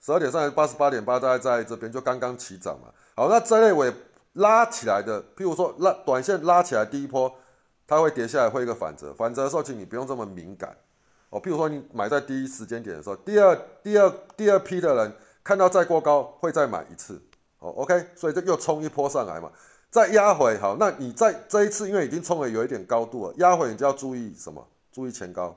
[0.00, 2.88] 十二点三十八十八点八大概在这边就刚刚起涨嘛。
[3.16, 3.92] 好，那这类尾
[4.34, 7.34] 拉起来的，譬如说拉短线拉起来第一波，
[7.86, 10.76] 它会跌下来，会一个反折，反折的时候，请你不用这么敏感
[11.30, 11.40] 哦。
[11.40, 15.12] 譬如说你买在第一时间点的时候，第二第二第二批的人
[15.44, 17.20] 看到再过高会再买一次
[17.58, 17.70] 哦。
[17.76, 19.50] OK，所以这又冲一波上来嘛，
[19.90, 24.66] 再压回好，那你在这一次因为已经冲了有一点高度了，压回你就要注意什么？
[24.90, 25.56] 注意前高，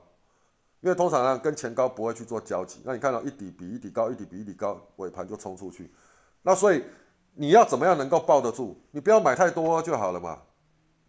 [0.80, 2.82] 因为通常呢跟前高不会去做交集。
[2.84, 5.90] 那你看到一底比一底高，一底比一底高，尾盘就冲出去，
[6.42, 6.82] 那所以。
[7.38, 8.74] 你要怎么样能够抱得住？
[8.92, 10.38] 你不要买太多就好了嘛。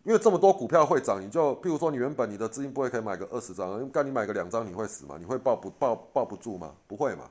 [0.08, 5.18] 因为这么多股票会涨，你就譬如说你原本你的资金不会可以买个二十张，干你买个两张你会死吗？
[5.20, 6.72] 你会抱不抱抱不住吗？
[6.88, 7.26] 不会嘛。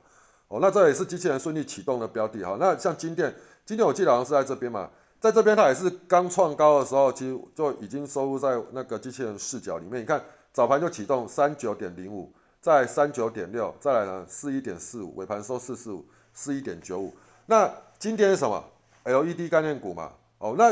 [0.47, 2.55] 哦，那这也是机器人顺利启动的标的哈。
[2.59, 3.33] 那像金店，
[3.65, 4.87] 今天我记得好像是在这边嘛，
[5.19, 9.99] 在这边它也是刚创高的时候，其实就已经收入在那个机器人视角里面。
[9.99, 17.11] 你看早盘就启动三九点零五，在三九点六，再来呢四一点四五，尾盘收四四五四一点九五。
[17.47, 18.63] 那今天是什么
[19.03, 20.71] ？LED 概念股嘛，哦，那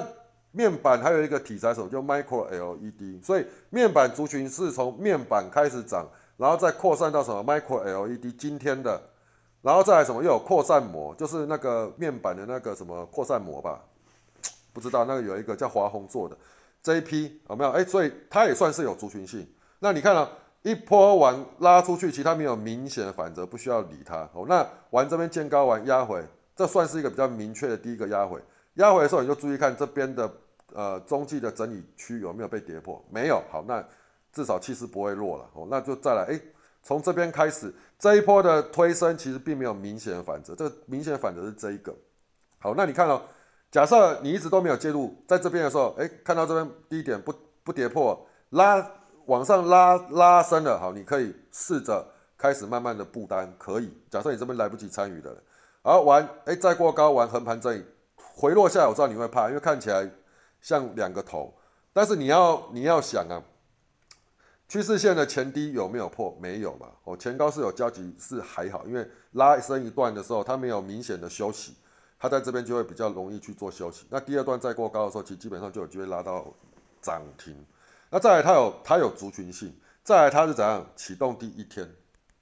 [0.56, 9.02] 面板还有一个题材什么，叫 Micro LED，所以面板族群是从面板开始涨，然后再扩散到什么 Micro LED 今天的，
[9.62, 13.82] 然后再来什么又有扩散膜，就是那个面板的那个什么扩散膜吧，
[14.72, 16.38] 不知道那个有一个叫华虹做的
[16.82, 17.72] 这一批有没有？
[17.72, 19.46] 哎，所以它也算是有族群性。
[19.80, 20.30] 那你看了
[20.64, 24.30] 一波完拉出去，其他没有明显的反折，不需要理它。
[24.34, 26.24] 哦，那完这边见高完压回。
[26.56, 28.42] 这算是一个比较明确的第一个压回，
[28.76, 30.26] 压回的时候你就注意看这边的
[30.74, 33.84] 呃中继的整理区有没有被跌破，没有，好，那
[34.32, 35.50] 至少气势不会弱了。
[35.54, 36.40] 哦，那就再来，哎，
[36.84, 41.96] 从这边开始这一波的推升其实并没有明显的反折，这个明显反折是这一个，
[42.60, 43.22] 好，那你看哦，
[43.72, 48.92] 假设你一直都没有介入，在这边的时候，哎，看到这边低点不不跌破，拉
[49.26, 52.06] 往上拉拉升了，好，你可以试着
[52.38, 55.36] 开始慢慢的布单，可以，假设你这边来不及参与的。
[55.82, 57.86] 好玩，哎，再过高玩横盘整理，
[58.18, 60.10] 回落下来，我知道你会怕，因为看起来
[60.66, 61.54] 像两个头。
[61.94, 63.38] 但是你要你要想啊，
[64.68, 66.36] 趋势线的前低有没有破？
[66.42, 66.90] 没有嘛。
[67.04, 71.76] 哦，前高是有交集，是还好，因为拉升一段的时候，它没有明显的休息，
[72.18, 74.08] 它在这边就会比较容易去做休息。
[74.10, 76.52] 那第二段再过高的时候，其实基本上就有机会拉到
[77.00, 77.56] 涨停。
[78.10, 79.72] 那再来，它有它有族群性，
[80.04, 81.88] 再来它是怎样启动第一天？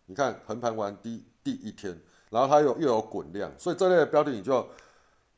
[0.05, 1.99] 你看横盘完第第一天。
[2.29, 4.67] 然后它又又有滚量，所以这类的标的你就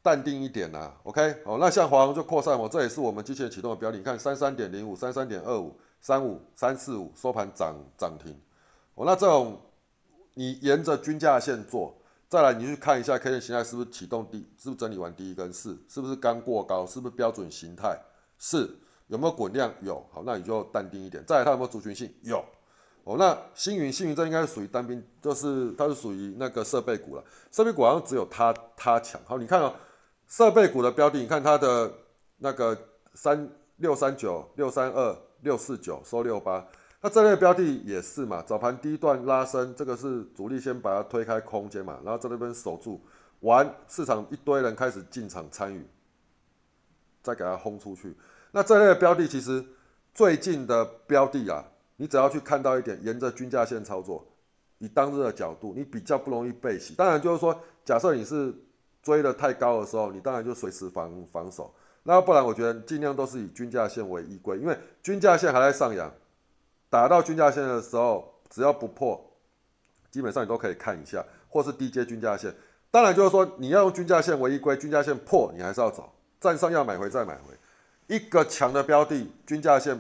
[0.06, 0.96] 淡定一点啦。
[1.02, 3.98] OK，哦，那像华虹就扩散哦，这也是我们机器人启动的标的。
[3.98, 8.40] 你看三三点零五、三三点二五、三五、三四五收盘涨涨停。
[8.94, 9.60] 哦，那这种
[10.36, 11.92] 你沿着均价线做，
[12.30, 15.52] 再来你去看一下 K 线形态是不是启动第，是不是整理完第一根？
[15.52, 16.86] 四，是不是刚过高？
[16.86, 18.00] 是不是标准形态？
[18.38, 18.70] 是，
[19.08, 19.74] 有没有滚量？
[19.82, 20.06] 有。
[20.12, 21.24] 好，那你就淡定一点。
[21.26, 22.14] 再来它有没有族群性？
[22.22, 22.46] 有。
[23.06, 27.24] 哦，那星云，星云这应该是属于单兵，就是它是属于那个设备股了。
[27.52, 29.20] 设备股好像只有它它强。
[29.26, 29.74] 好，你看哦，
[30.36, 31.90] 设备股的标的，你看它的
[32.40, 32.78] 那个
[33.14, 36.68] 三六三九、六三二、六四九收六八，
[37.00, 38.44] 那这类标的也是嘛。
[38.46, 43.00] 早盘第一段拉升，这个是主力先把它推开空间嘛，然后在那边守住，
[43.40, 45.88] 完市场一堆人开始进场参与，
[47.24, 48.14] 再给它轰出去。
[48.52, 49.64] 那这类标的其实
[50.14, 51.64] 最近的标的啊。
[51.96, 54.28] 你只要去看到一点，沿着均价线操作，
[54.80, 56.94] 以当日的角度，你比较不容易被洗。
[56.94, 58.54] 当然就是说，假设你是
[59.06, 61.74] 追的太高的时候，你当然就随时防防守。
[62.04, 66.12] 那不然，我觉得尽量都是以均价线为依归，因为均价线还在上扬，
[66.90, 69.26] 打到均价线的时候，只要不破，
[70.12, 72.54] 基本上你都可以看一下，或是低阶均价线。
[72.92, 77.54] 当然就是说，你要用均价线为依归，均价线破你还是要走，站上要买回再买回。
[78.08, 79.98] 一个强的标的，均价线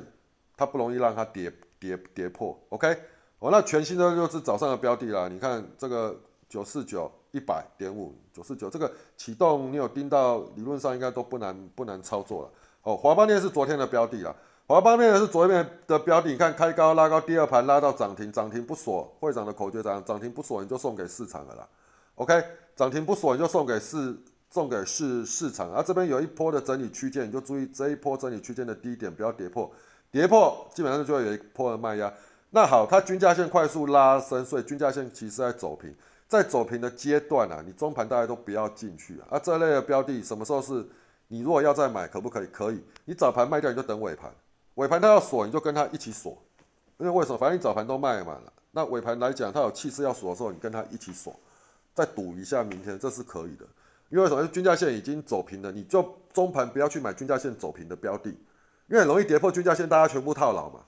[0.57, 1.53] 它不容易让它跌。
[1.77, 2.97] 跌跌破，OK，
[3.37, 5.27] 哦，那全新的就是早上的标的啦。
[5.27, 12.49] 你看这个九四九一百点五九四九，这个启动你有盯到，理论上应该都不难不难操作了。
[12.83, 14.33] 哦，华邦电是昨天的标的啦，
[14.67, 16.31] 华邦电是昨天的标的。
[16.31, 21.67] 你看开高拉高，第二盘拉到涨停，涨停不锁，会长的口诀涨涨停不锁，你就送给市场了啦。
[22.15, 22.41] OK，
[22.73, 24.15] 涨停不锁你就送给市
[24.49, 25.69] 送给市市场。
[25.73, 29.69] 啊，这边有一波的整理区间，你就注意这一波整理区间的低点不要跌破。
[30.09, 32.13] 跌破基本上就会有一波的卖压。
[32.51, 35.93] 那好，它均价线快速拉升，所以均价线其实在走平，
[36.27, 39.27] 在走平的阶段啊，你中盘大家都不要进去啊。
[39.31, 40.85] 啊，这类的标的什么时候是
[41.27, 42.47] 你如果要再买，可不可以？
[42.47, 42.83] 可以。
[43.05, 44.31] 你早盘卖掉，你就等尾盘，
[44.75, 46.37] 尾盘它要锁，你就跟它一起锁。
[46.97, 47.37] 因为为什么？
[47.37, 51.37] 反正你早盘都卖满了，那尾盘来讲，它有气势要锁的时候，你跟它一起锁，
[51.93, 53.65] 再赌一下明天，这是可以的。
[54.09, 54.47] 因为什么？
[54.47, 58.29] 均价线已经走平了，你就中盘不要去买均价线走平的标的。
[58.87, 60.81] 因为很容易跌破均价线，大家全部套牢嘛，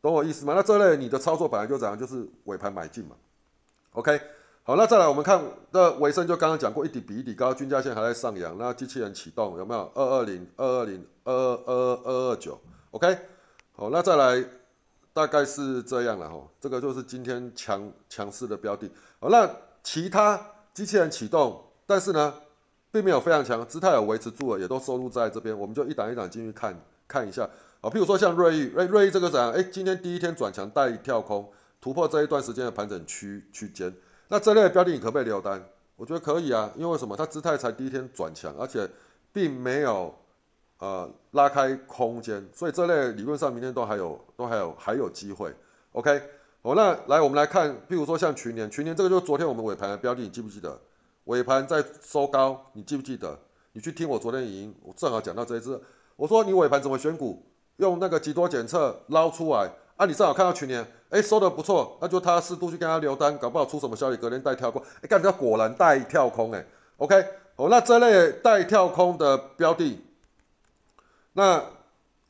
[0.00, 0.54] 懂我意思吗？
[0.54, 3.16] 那这类你的操作本来就怎样，就是尾盘买进嘛。
[3.92, 4.20] OK，
[4.70, 9.90] 好，那再来我们看的尾声，就刚刚讲过，一底比一底高，均价线还在上扬，那机器人启动有没有？
[9.96, 12.56] 二二零、二二零、二二二二二九
[12.92, 13.18] ，OK。
[13.72, 14.44] 好，那再来
[15.12, 18.88] 大概是这样了哈，这个就是今天强强势的标的。
[19.18, 19.50] 好，那
[19.82, 20.40] 其他
[20.72, 22.32] 机器人启动，但是呢，
[22.92, 27.42] 并没有非常强，姿态有维持住了，也都收录在这边，我们就一档一档进去看看一下。
[27.80, 29.50] 啊，譬如说像瑞昱，瑞瑞昱这个怎样？
[29.50, 33.92] 哎，今天第一天转强带跳空，突破这一段时间的盘整区区间。
[34.30, 35.60] 那这类的标的你可不可以留单？
[35.96, 37.16] 我觉得可以啊，因为什么？
[37.16, 38.88] 它姿态才第一天转强，而且
[39.32, 40.14] 并没有
[40.78, 45.52] 呃拉开空间，所以这类理论上明天都还有都还有还有机会。
[45.92, 46.22] OK，
[46.62, 50.80] 好，那来我们来看，譬如说像群年，群年这个就是昨天我们尾盘的标的，你记不记得？
[51.24, 53.36] 尾盘在收高，你记不记得？
[53.72, 55.78] 你去听我昨天语音，我正好讲到这一支，
[56.14, 57.44] 我说你尾盘怎么选股？
[57.78, 59.68] 用那个极多检测捞出来。
[59.96, 66.64] 啊，你正好看到去年，哎，收的不错，那就他适度去跟他留单，搞不好出什么消息，隔天带跳空，哎，干这果然带跳空，哎
[66.98, 67.16] ，OK，
[67.56, 70.00] 哦，那这类带跳空的标的，
[71.32, 71.62] 那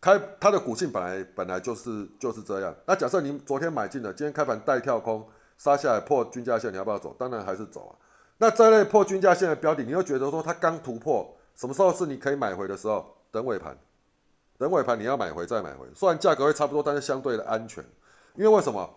[0.00, 2.74] 开它的股性本来本来就是就是这样。
[2.86, 7.14] 那假设你昨天买进了，今天开盘带跳空杀下来破均价线，你要不要走？
[7.18, 7.92] 当然还是走啊。
[8.38, 13.14] 那这类破均价线的标的，你又觉得说它刚突破，什么时候是你可以买回的时候？
[13.30, 13.76] 等尾盘。
[14.56, 17.84] 等尾盘你要买回再买回，虽然价格会差不多，但是相对的安全。
[18.34, 18.88] 因为为什么？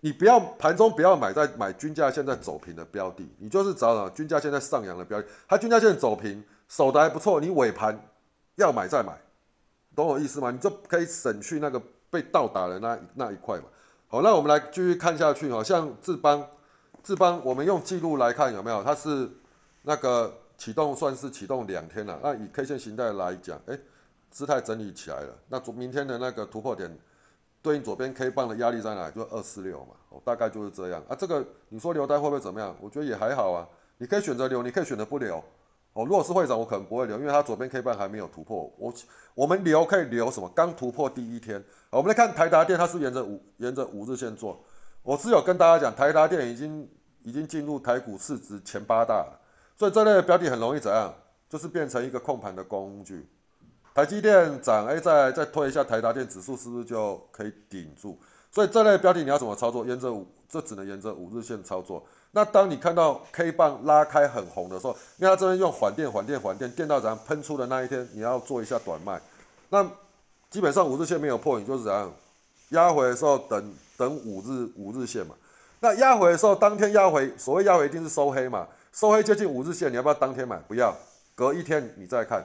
[0.00, 5.28] 你不要盘中不要买在买均价线在走平的标的，你就是找找均价线在上扬的标的。
[5.46, 7.96] 它均价线走平，守的还不错，你尾盘
[8.56, 9.16] 要买再买，
[9.94, 10.50] 懂我意思吗？
[10.50, 13.64] 你就可以省去那个被倒打的那那一块嘛。
[14.08, 16.44] 好，那我们来继续看下去好像智邦，
[17.04, 18.82] 智邦我们用记录来看有没有？
[18.82, 19.30] 它是
[19.82, 23.78] 那个启动算是启动两天了，那以 K 线形态来讲，哎。
[24.32, 26.90] 姿态整理起来了，那明天的那个突破点，
[27.62, 29.08] 对应左边 K 棒的压力在哪？
[29.10, 31.14] 就二四六嘛，哦，大概就是这样啊。
[31.16, 32.76] 这个你说留单会不会怎么样？
[32.80, 33.66] 我觉得也还好啊。
[33.98, 35.36] 你可以选择留，你可以选择不留。
[35.92, 38.72] 哦，如果是会长，我可能不会留，因为他左边 K 棒还没有突破。
[38.76, 38.92] 我
[39.34, 40.50] 我们留可以留什么？
[40.56, 41.62] 刚突破第一天。
[41.90, 44.64] 我们来看台达电，它是沿着五沿着五日线做。
[45.02, 46.90] 我是有跟大家讲，台达电已经
[47.22, 49.40] 已经进入台股市值前八大了，
[49.76, 51.14] 所以这类的标的很容易怎样？
[51.48, 53.28] 就是变成一个控盘的工具。
[53.94, 58.18] 台积电涨，哎，再再推一下台达电指数，是不是就可以顶住？
[58.50, 59.84] 所以这类标的你要怎么操作？
[59.84, 62.02] 沿着五，这只能沿着五日线操作。
[62.30, 69.20] 那当你看到 K 棒拉开很红的时候，因为它这边用缓电、缓电、缓电，电到怎样喷出的那一天，你要做一下短卖。
[69.68, 69.86] 那
[70.50, 72.10] 基本上五日线没有破，你就是怎样
[72.70, 75.34] 压回的时候等等五日五日线嘛。
[75.80, 78.66] 那压回的时候，当天压回，所谓压回一定是收黑嘛？
[78.92, 80.56] 收黑接近五日线，你要不要当天买？
[80.68, 80.94] 不要，
[81.34, 82.42] 隔一天你再看。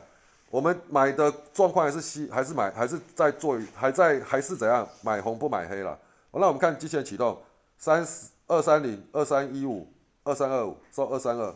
[0.49, 5.97] 我们买的状况还是吸，还是买，还是在做，还在还是怎样买红不买黑了。
[6.31, 7.37] 那我们看机器人启动，
[7.77, 9.85] 三十二三零二三一五
[10.23, 11.53] 二三二五收二三二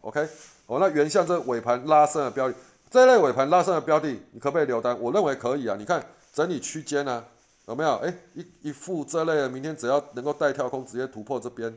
[0.00, 0.26] ，OK。
[0.66, 2.54] 哦，那原像这尾盘拉升的标的，
[2.90, 4.98] 这类尾盘拉升的标的，你可不可以留单？
[4.98, 5.76] 我认为可以啊。
[5.78, 7.22] 你看整理区间呢，
[7.66, 7.96] 有没有？
[7.96, 11.76] 哎，一一副这类的，明天只要能够带跳空，直接突破这边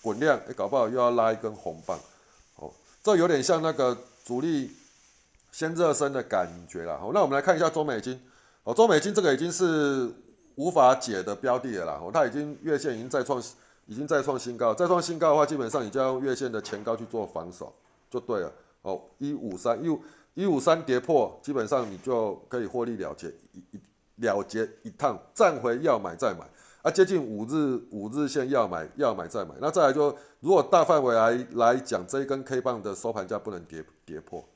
[0.00, 1.98] 滚量，哎，搞不好又要拉一根红棒。
[2.56, 2.70] 哦，
[3.02, 4.70] 这有点像那个主力。
[5.56, 8.20] 先热身的感觉了，好，那我们来看一下中美金，
[8.62, 10.06] 哦，中美金这个已经是
[10.56, 13.42] 无法解的标的了啦，哦，它已经月线已经再创，
[13.86, 17.74] 已经再创新高，再创新高的话，基本上你就要用月线的前高去做防守，
[18.10, 19.98] 就对了，哦，一五三一五
[20.34, 23.80] 一五三跌破，基本上你就可以获利了结一一
[24.16, 26.46] 了结一趟，站回要买再买，
[26.82, 34.46] 啊，接近五日五日线要买要买再买，那再来就如果大范围来来讲，这一根 K 棒的收盘价不能跌跌破。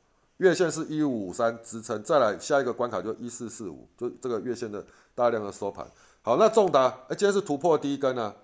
[0.41, 4.83] 月线是一五五三支撑，再来下一个关卡就一四四五，就这个月线的
[5.15, 5.87] 大量的收盘。
[6.23, 8.35] 好，那重达，哎，今天是突破第一根啊，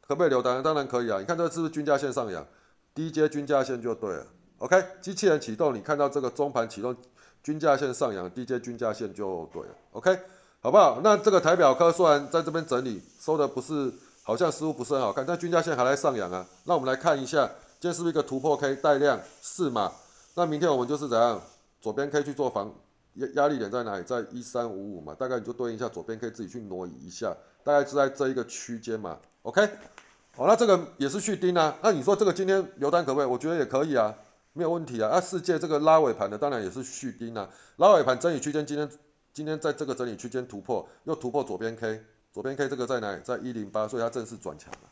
[0.00, 0.60] 可不可以留单？
[0.64, 1.20] 当然可以啊。
[1.20, 2.44] 你看这是不是均价线上扬？
[2.92, 4.26] 低阶均价线就对了。
[4.58, 6.96] OK，机器人启动，你看到这个中盘启动，
[7.40, 9.68] 均价线上扬，低阶均价线就对了。
[9.92, 10.18] OK，
[10.60, 11.00] 好不好？
[11.04, 13.92] 那这个台表科虽然在这边整理，收的不是，
[14.24, 16.44] 好像似乎不是很好看，但均价线还在上扬啊。
[16.64, 17.46] 那我们来看一下，
[17.78, 19.92] 今天是不是一个突破 K 带量四码？
[20.36, 21.40] 那明天我们就是怎样？
[21.84, 22.74] 左边可以去做防
[23.16, 24.04] 压压力点在哪里？
[24.04, 29.18] 在一三五五嘛，大概你就对应一下，左边可以自己去挪移一下，大概是在这一个区间嘛。
[29.42, 29.60] OK，
[30.34, 31.76] 好，那这个也是续盯啊。
[31.82, 33.28] 那你说这个今天留单可不可以？
[33.28, 34.14] 我觉得也可以啊，
[34.54, 35.10] 没有问题啊。
[35.12, 38.90] 那世界这个拉尾盘的当然也是续盯啊，拉尾盘整理区间，今天
[39.34, 43.20] 今天在这个整理区间突破，又突破左边 K，左边 K 这个在哪里？
[43.22, 44.88] 在一零八，所以它正式转强了。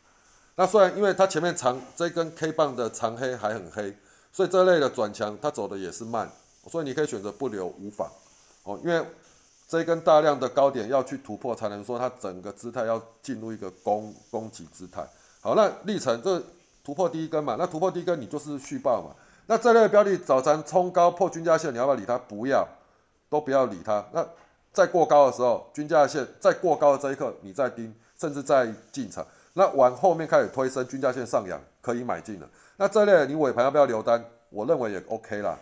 [0.57, 3.97] 那虽然因为它前面长这根 K 棒的长黑还很黑。
[4.35, 6.27] 所以这类的转强，它走的也是慢，
[6.69, 8.09] 所以你可以选择不留无妨，
[8.63, 9.05] 哦，因为
[9.67, 15.05] 这一根大量的高点要去突破，才能说它整个姿态要进入一个攻攻击姿态。
[15.41, 16.41] 好，那历程这
[16.83, 19.15] 突破第一根嘛，那突破第一根你就是续报嘛。
[19.45, 22.17] 那这类的标的早盘冲高破均价线，你要不要理它？
[22.17, 22.65] 不要，
[23.29, 24.05] 都不要理它。
[24.13, 24.25] 那
[24.71, 29.25] 在过高的时候，均价线在过高的这一刻，你再盯，甚至在进场。
[29.53, 32.49] 那往后面开始推升，均价线上扬，可以买进了。
[32.77, 34.23] 那这类你尾盘要不要留单？
[34.49, 35.57] 我认为也 OK 啦，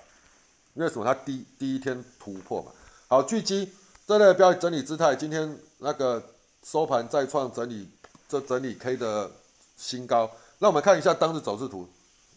[0.74, 1.06] 因为什么？
[1.06, 2.72] 它第第一天突破嘛。
[3.08, 3.72] 好，巨基
[4.08, 6.22] 这类标的整理姿态，今天那个
[6.64, 7.90] 收盘再创整理
[8.28, 9.30] 这整理 K 的
[9.78, 10.30] 新高。
[10.60, 11.88] 那我们看一下当日走势图。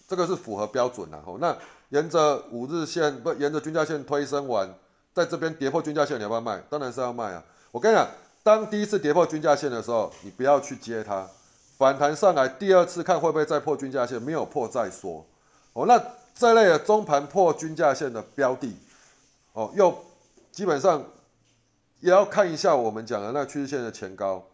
[0.07, 1.57] 这个是符合标准的吼，那
[1.89, 4.68] 沿着五日线不沿着均价线推升完，
[5.14, 6.62] 在这边跌破均价线，你要不要卖？
[6.68, 7.43] 当然是要卖啊！
[7.72, 8.07] 我跟你讲，
[8.43, 11.26] 当第一次跌破均价线的时候，你不要去接它，
[11.78, 15.24] 反弹上来，第二次看会不会再破均价线，没有破再说。
[15.72, 15.99] 哦，那
[16.35, 18.74] 这类的中盘破均价线的标的，
[19.53, 19.97] 哦，又
[20.51, 21.05] 基本上
[22.01, 24.45] 也要看一下我们讲的那趋势线的前高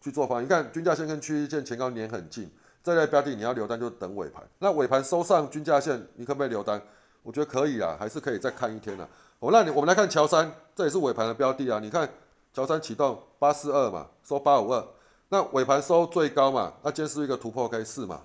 [0.00, 0.42] 去做方。
[0.42, 2.50] 你看均价线跟趋势线前高粘很近。
[2.82, 6.80] 这类标的你要留单就等尾盘，那尾盘收上均价线，你可不可以留单？
[7.24, 9.08] 我觉得可以啊，还是可以再看一天啊。
[9.40, 11.80] 我那你我们来看乔山，这也是尾盘的标的啊。
[11.80, 12.08] 你看
[12.54, 14.86] 乔山启动八四二嘛，收八五二，
[15.30, 18.20] 那尾盘收最高嘛，那今天是一个突破 K 四嘛，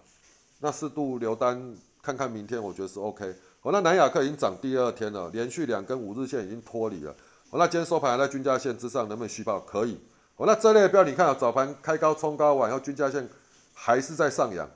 [0.59, 3.35] 那适度留单看看明天，我觉得是 OK。
[3.61, 7.15] 好，那南亚克已经涨第二天了，连续两根五日线已经脱离了。
[7.49, 9.59] 好，那今天收盘还在均价线之上，能不能续报？
[9.59, 9.99] 可以。
[10.35, 13.27] 好，那这类标你看早盘开高冲高完后均价线。
[13.73, 14.69] 还是在上扬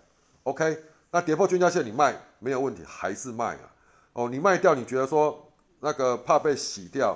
[0.44, 3.70] ，OK，那跌破均价线你卖没有问题，还是卖啊？
[4.14, 5.48] 哦，你卖掉，你觉得说
[5.82, 7.16] 那个怕被洗掉，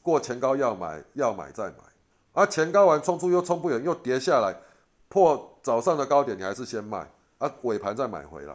[0.00, 1.74] 过前高要买，要买再买，
[2.32, 4.56] 啊，前高完冲出又冲不远，又跌下来，
[5.08, 8.54] 破早上的高点，你还是先卖，啊，尾盘再买回来，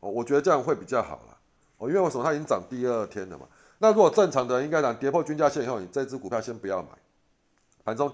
[0.00, 1.38] 哦，我觉得这样会比较好了，
[1.78, 3.46] 哦，因为为什么它已经涨第二天了嘛？
[3.78, 6.88] 那如果正常的人应该讲跌破均价线以后，你这只股票先不要买，
[7.84, 8.12] 盘中。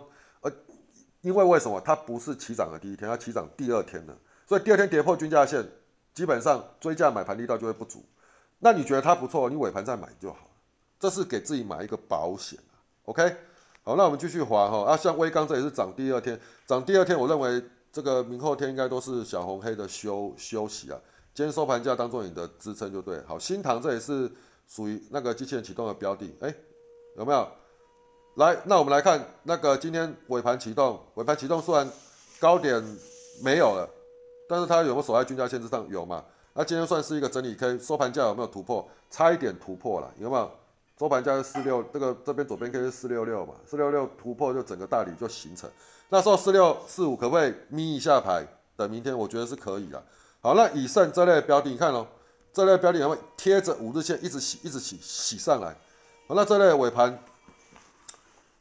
[1.22, 4.14] 因为为什么它不是起涨的第一天，它起涨第二天了，
[4.47, 5.66] 所以第二天跌破均价线，
[6.12, 8.05] 基本上追价买盘力道就会不足。
[8.59, 10.51] 那你觉得它不错，你尾盘再买就好了，
[11.01, 12.59] 这是给自己买一个保险
[13.07, 13.37] OK，
[13.82, 21.01] 好，那我们继续滑哈啊，像微钢这也是涨第二天，涨第二天，我认为这个明后天应该都是小红黑的休休息啊。
[21.35, 23.20] 今天收盘价当做你的支撑就对。
[23.26, 24.30] 好，新塘这也是
[24.68, 26.55] 属于那个机器人启动的标的，哎，
[27.16, 27.49] 有没有？
[28.37, 31.91] 来，那我们来看那个今天尾盘启动，尾盘启动虽然
[32.39, 32.80] 高点
[33.43, 33.91] 没有了，
[34.49, 35.85] 但是它有没有守在均价线之上？
[35.89, 36.24] 有嘛？
[36.53, 38.89] 那今天算是一个整理 K，收盘价有没有突破？
[39.11, 40.49] 差一点突破了，有没有？
[40.97, 43.55] 收盘价是四六，这个这边左边 K 是四六六嘛？
[43.66, 45.68] 四六六突破就整个大理就形成。
[46.09, 48.47] 那时候四六四五可不可以眯一下牌？
[48.76, 50.01] 等明天我觉得是可以的。
[50.45, 52.07] 好，那以上这类标的，你看哦，
[52.53, 55.74] 这类标的有没有贴着五日线一直洗，一直洗洗上来？
[56.28, 57.18] 好，那这类尾盘。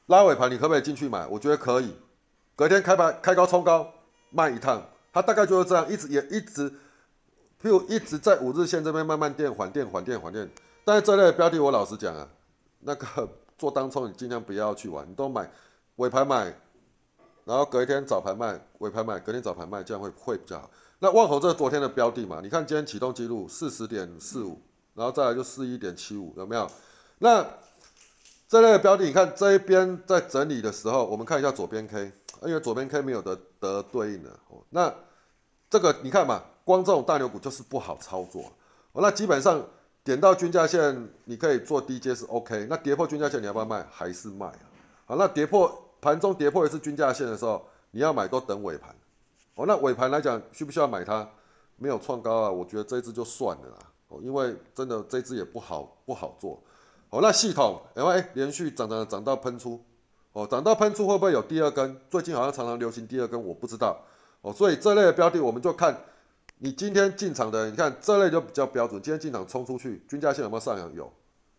[0.05, 1.27] 拉尾盘，你可不可以进去买？
[1.27, 1.93] 我觉得可以。
[2.55, 3.85] 隔天开盘开高冲高
[4.29, 4.81] 卖一趟，
[5.11, 6.69] 它大概就是这样，一直也一直，
[7.61, 10.49] 譬如一直在五日线这边慢慢垫缓垫缓垫缓垫。
[10.85, 12.25] 但是这类标的，我老实讲啊，
[12.79, 13.27] 那个
[13.59, 15.51] 做当冲你尽量不要去玩，你都买
[15.97, 16.55] 尾盘买，
[17.43, 20.71] 然后隔一天早盘卖，尾盘买，隔天早盘卖，这样会会比较好。
[21.03, 22.39] 那万宏这是昨天的标的嘛？
[22.41, 24.57] 你看今天启动记录四十点四五，
[24.93, 26.65] 然后再来就四一点七五，有没有？
[27.19, 27.45] 那。
[28.47, 32.11] 这类的标的，你看这一边在整理的时候，我们看一下左边 K，
[32.45, 34.61] 因为左边 K 没有得得对应的哦。
[34.69, 34.93] 那
[35.71, 38.43] 这个你看嘛，光这种大牛股就是不好操作
[38.91, 39.01] 哦。
[39.01, 39.65] 那基本上
[40.03, 42.67] 点到均价线，你可以做低阶是 OK。
[42.69, 43.83] 那跌破均价线，你要不要卖？
[43.89, 44.59] 还是卖啊？
[45.07, 48.93] 好，那跌破盘中跌破一次均价线的时候，你要买都等尾盘
[49.55, 49.65] 哦。
[49.67, 51.29] 那尾盘来讲，需不需要买它？
[51.75, 53.77] 没有创高啊，我觉得这一只就算了啦
[54.07, 56.61] 哦，因为真的这只也不好不好做。
[57.09, 59.83] 哦，那系统，因为连续涨涨涨到喷出，
[60.33, 61.99] 哦，涨到喷出会不会有第二根？
[62.09, 63.99] 最近好像常常流行第二根，我不知道。
[64.41, 65.99] 哦，所以这类的标的，我们就看
[66.59, 69.01] 你今天进场的，你看这类就比较标准。
[69.01, 70.93] 今天进场冲出去，均价线有没有上扬？
[70.93, 71.11] 有，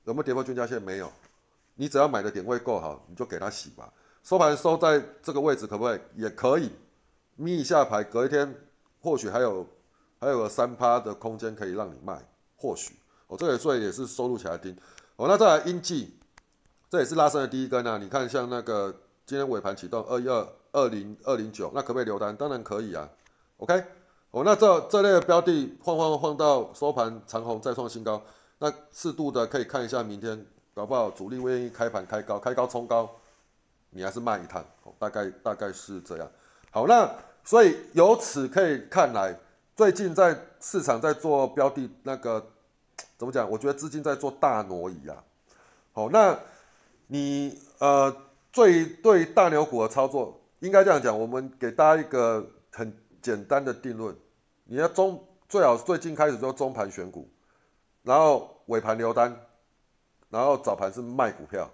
[0.04, 0.80] 有没有跌破均价线？
[0.80, 1.10] 没有。
[1.74, 3.92] 你只要买的点位够好，你就给它洗吧。
[4.22, 6.00] 收盘收在这个位置，可不可以？
[6.16, 6.70] 也可以，
[7.36, 8.54] 眯一下牌，隔一天
[9.00, 9.66] 或许还有
[10.20, 12.26] 还有个三趴的空间可以让你卖，
[12.56, 12.94] 或许。
[13.26, 14.76] 哦，这个所以也是收入起来听。
[15.16, 16.14] 哦，那再来阴记，
[16.90, 17.98] 这也是拉升的第一根啊！
[17.98, 22.36] 你看，像那个今天尾盘启动二一二二零二零九，那可不可以留单？
[22.36, 23.08] 当然可以啊。
[23.56, 23.82] OK，
[24.30, 28.22] 哦，那这这类的标的晃晃晃到收盘长红再创新高，
[28.58, 33.08] 那适度的可以看一下明天搞不好主力愿意开盘开高，开高冲高，
[33.90, 34.64] 你还是卖一趟，
[34.98, 36.28] 大概大概是这样。
[36.74, 37.08] 好，那
[37.44, 39.38] 所以由此可以看来，
[39.76, 42.44] 最近在市场在做标的那个。
[43.16, 43.48] 怎么讲？
[43.48, 45.22] 我觉得资金在做大挪移啊。
[45.92, 46.36] 好，那
[47.06, 48.12] 你呃，
[48.52, 51.16] 最对大牛股的操作，应该这样讲。
[51.16, 54.12] 我们给大家一个很简单的定论：
[54.64, 57.30] 你要中最好最近开始做中盘选股，
[58.02, 59.32] 然后尾盘留单，
[60.28, 61.70] 然后早盘是卖股票。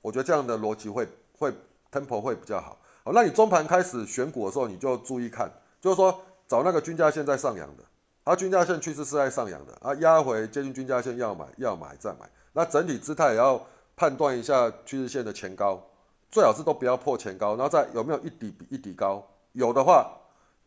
[0.00, 1.06] 我觉得这样的逻辑会
[1.38, 1.52] 会
[1.92, 2.78] tempo 会比较好。
[3.04, 5.50] 好，那你中盘开始选股的时候，你就注意看，
[5.80, 7.82] 就是说找那个均价线在上扬的，
[8.24, 12.30] 它均价线趋势是在上扬的啊，压回接近均价线要买要买再买。
[12.52, 13.60] 那整体姿态也要
[13.96, 15.82] 判断一下趋势线的前高，
[16.30, 20.12] 最好是都不要破前高，然后再有没有一底比一底高，有的话，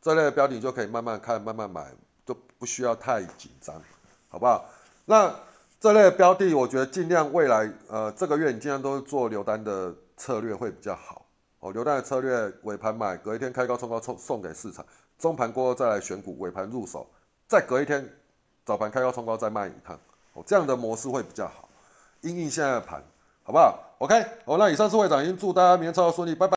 [0.01, 1.91] 这类的标的就可以慢慢看慢慢买，
[2.25, 3.81] 就不需要太紧张，
[4.27, 4.65] 好不好？
[5.05, 5.33] 那
[5.79, 11.24] 这类的标的，我觉得尽量未来呃这个月你尽量都做留单的策略会比较好
[11.65, 14.85] 哦，留蛋的策略尾盘买，隔一天开高冲高送送给市场，
[15.17, 17.07] 中盘过后再来选股，尾盘入手，
[17.47, 18.07] 再隔一天
[18.63, 19.99] 早盘开高冲高再卖一趟，
[20.33, 21.67] 哦这样的模式会比较好。
[22.21, 23.03] 应应现在的盘，
[23.41, 26.54] 好不好？OK，好，那以上是会长，已经祝大家明天操作顺利，拜拜。